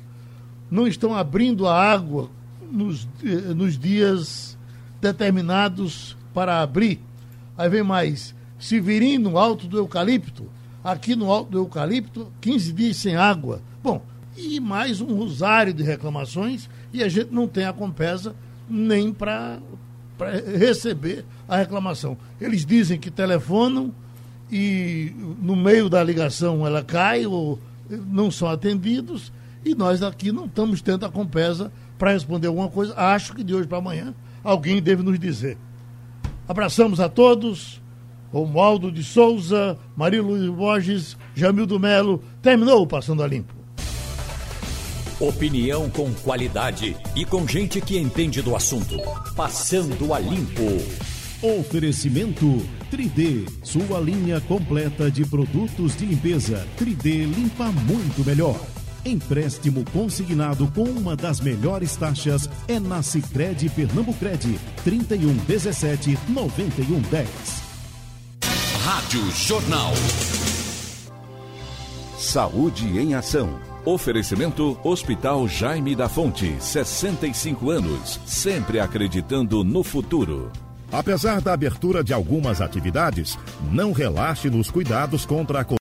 [0.71, 2.31] não estão abrindo a água
[2.71, 4.57] nos, eh, nos dias
[5.01, 7.01] determinados para abrir.
[7.57, 10.47] Aí vem mais, Severino, Alto do Eucalipto,
[10.83, 13.63] aqui no Alto do Eucalipto, 15 dias sem água.
[13.83, 14.03] Bom,
[14.37, 18.35] e mais um rosário de reclamações e a gente não tem a Compesa
[18.69, 19.59] nem para
[20.57, 22.17] receber a reclamação.
[22.41, 23.93] Eles dizem que telefonam,
[24.51, 29.33] e no meio da ligação ela cai ou não são atendidos
[29.65, 32.95] e nós aqui não estamos tendo a Compesa para responder alguma coisa.
[32.97, 35.59] Acho que de hoje para amanhã alguém deve nos dizer.
[36.49, 37.81] Abraçamos a todos.
[38.31, 42.23] Romualdo de Souza, Maria Luiz Borges, Jamildo Melo.
[42.43, 43.55] Terminou o Passando a Limpo.
[45.19, 48.97] Opinião com qualidade e com gente que entende do assunto.
[49.35, 50.63] Passando a Limpo.
[51.41, 56.67] Oferecimento 3D, sua linha completa de produtos de limpeza.
[56.77, 58.61] 3D limpa muito melhor.
[59.05, 67.29] Empréstimo consignado com uma das melhores taxas é na Sicredi Pernambucred, 31 17 91 10.
[68.83, 69.93] Rádio Jornal.
[72.19, 73.61] Saúde em ação.
[73.85, 80.51] Oferecimento Hospital Jaime da Fonte, 65 anos, sempre acreditando no futuro.
[80.91, 83.39] Apesar da abertura de algumas atividades,
[83.71, 85.65] não relaxe nos cuidados contra a